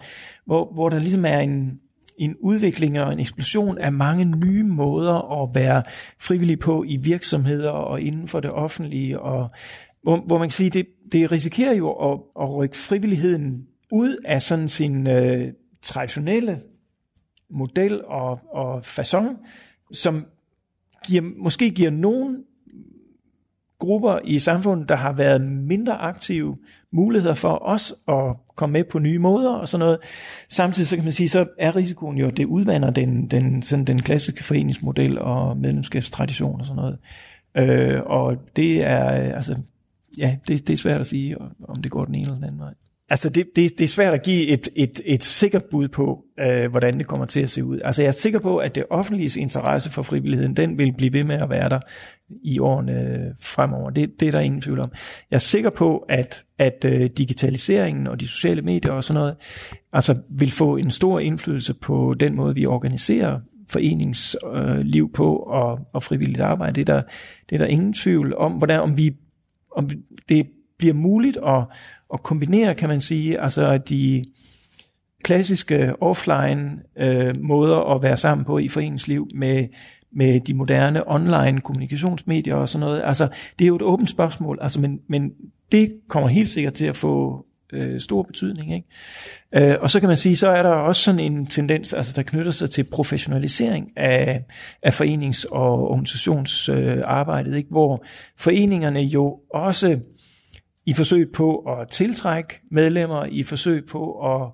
[0.46, 1.80] hvor, hvor der ligesom er en,
[2.18, 5.84] en udvikling og en eksplosion af mange nye måder at være
[6.20, 9.50] frivillig på i virksomheder og inden for det offentlige, og
[10.04, 14.42] hvor, hvor man kan sige, det, det risikerer jo at, at rykke frivilligheden ud af
[14.42, 16.62] sådan sin øh, traditionelle
[17.50, 19.48] model og, og façon,
[19.92, 20.26] som
[21.08, 22.44] giver, måske giver nogen
[23.86, 26.58] grupper i samfundet, der har været mindre aktive,
[26.92, 29.98] muligheder for os at komme med på nye måder og sådan noget.
[30.50, 33.86] Samtidig så kan man sige, så er risikoen jo, at det udvander den, den, sådan
[33.86, 36.98] den klassiske foreningsmodel og medlemskabstradition og sådan noget.
[37.58, 39.56] Øh, og det er, altså,
[40.18, 42.62] ja, det, det er svært at sige, om det går den ene eller den anden
[42.62, 42.74] vej.
[43.10, 46.72] Altså det, det, det er svært at give et, et, et sikkert bud på, øh,
[46.72, 47.80] hvordan det kommer til at se ud.
[47.84, 51.24] Altså jeg er sikker på, at det offentlige interesse for frivilligheden, den vil blive ved
[51.24, 51.80] med at være der
[52.44, 53.90] i årene fremover.
[53.90, 54.92] Det, det er der ingen tvivl om.
[55.32, 59.36] Jeg er sikker på, at, at øh, digitaliseringen og de sociale medier og sådan noget,
[59.94, 65.80] altså vil få en stor indflydelse på den måde, vi organiserer foreningsliv øh, på og,
[65.94, 66.74] og frivilligt arbejde.
[66.74, 67.02] Det er, der,
[67.50, 69.16] det er der ingen tvivl om, hvordan om vi
[69.72, 69.90] om
[70.30, 70.48] det
[70.78, 71.64] bliver muligt at,
[72.14, 74.26] at kombinere, kan man sige, altså de
[75.24, 79.68] klassiske offline øh, måder at være sammen på i foreningsliv med,
[80.16, 83.02] med de moderne online kommunikationsmedier og sådan noget.
[83.06, 83.28] Altså,
[83.60, 85.32] det er jo et åbent spørgsmål, altså, men, men
[85.72, 88.76] det kommer helt sikkert til at få øh, stor betydning.
[88.76, 89.72] Ikke?
[89.72, 92.22] Øh, og så kan man sige, så er der også sådan en tendens, altså der
[92.24, 94.44] knytter sig til professionalisering af,
[94.84, 97.70] af forenings- og organisationsarbejdet, øh, ikke?
[97.70, 98.04] hvor
[98.38, 100.00] foreningerne jo også
[100.86, 104.48] i forsøg på at tiltrække medlemmer, i forsøg på at,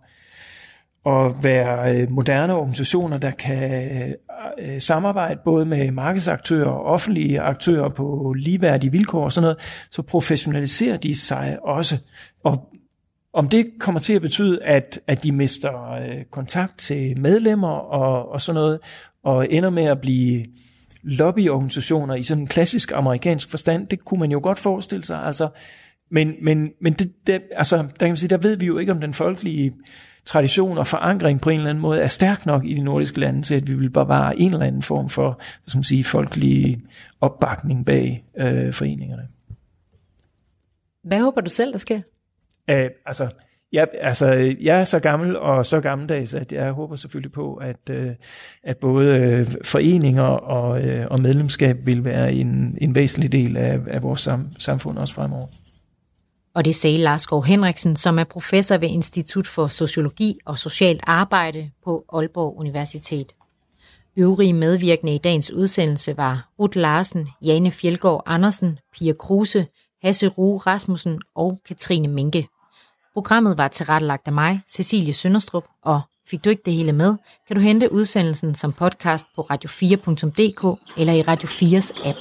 [1.06, 4.16] at være øh, moderne organisationer, der kan
[4.60, 9.58] øh, samarbejde både med markedsaktører og offentlige aktører på ligeværdige vilkår og sådan noget,
[9.92, 11.98] så professionaliserer de sig også.
[12.44, 12.70] Og
[13.34, 18.32] om det kommer til at betyde, at, at de mister øh, kontakt til medlemmer og,
[18.32, 18.80] og sådan noget,
[19.24, 20.46] og ender med at blive
[21.04, 25.24] lobbyorganisationer i sådan en klassisk amerikansk forstand, det kunne man jo godt forestille sig.
[25.24, 25.50] Altså,
[26.12, 28.92] men men, men det, det, altså, der, kan man sige, der ved vi jo ikke,
[28.92, 29.74] om den folkelige
[30.26, 33.42] tradition og forankring på en eller anden måde er stærk nok i de nordiske lande
[33.42, 36.82] til, at vi vil bevare en eller anden form for som sige, folkelig
[37.22, 39.28] opbakning bag øh, foreningerne.
[41.04, 42.02] Hvad håber du selv, der sker?
[42.70, 43.30] Æh, altså,
[43.72, 47.90] jeg, altså, jeg er så gammel og så gammeldags, at jeg håber selvfølgelig på, at,
[47.90, 48.12] øh,
[48.64, 53.80] at både øh, foreninger og, øh, og medlemskab vil være en, en væsentlig del af,
[53.88, 55.48] af vores sam, samfund også fremover.
[56.56, 61.02] Og det sagde Lars Gård Henriksen, som er professor ved Institut for Sociologi og Socialt
[61.08, 63.28] Arbejde på Aalborg Universitet.
[64.18, 69.68] Øvrige medvirkende i dagens udsendelse var Ruth Larsen, Jane Fjelgaard Andersen, Pia Kruse,
[70.04, 72.48] Hasse Rue Rasmussen og Katrine Minke.
[73.14, 77.16] Programmet var tilrettelagt af mig, Cecilie Sønderstrup, og fik du ikke det hele med,
[77.48, 82.18] kan du hente udsendelsen som podcast på radio4.dk eller i Radio 4's app.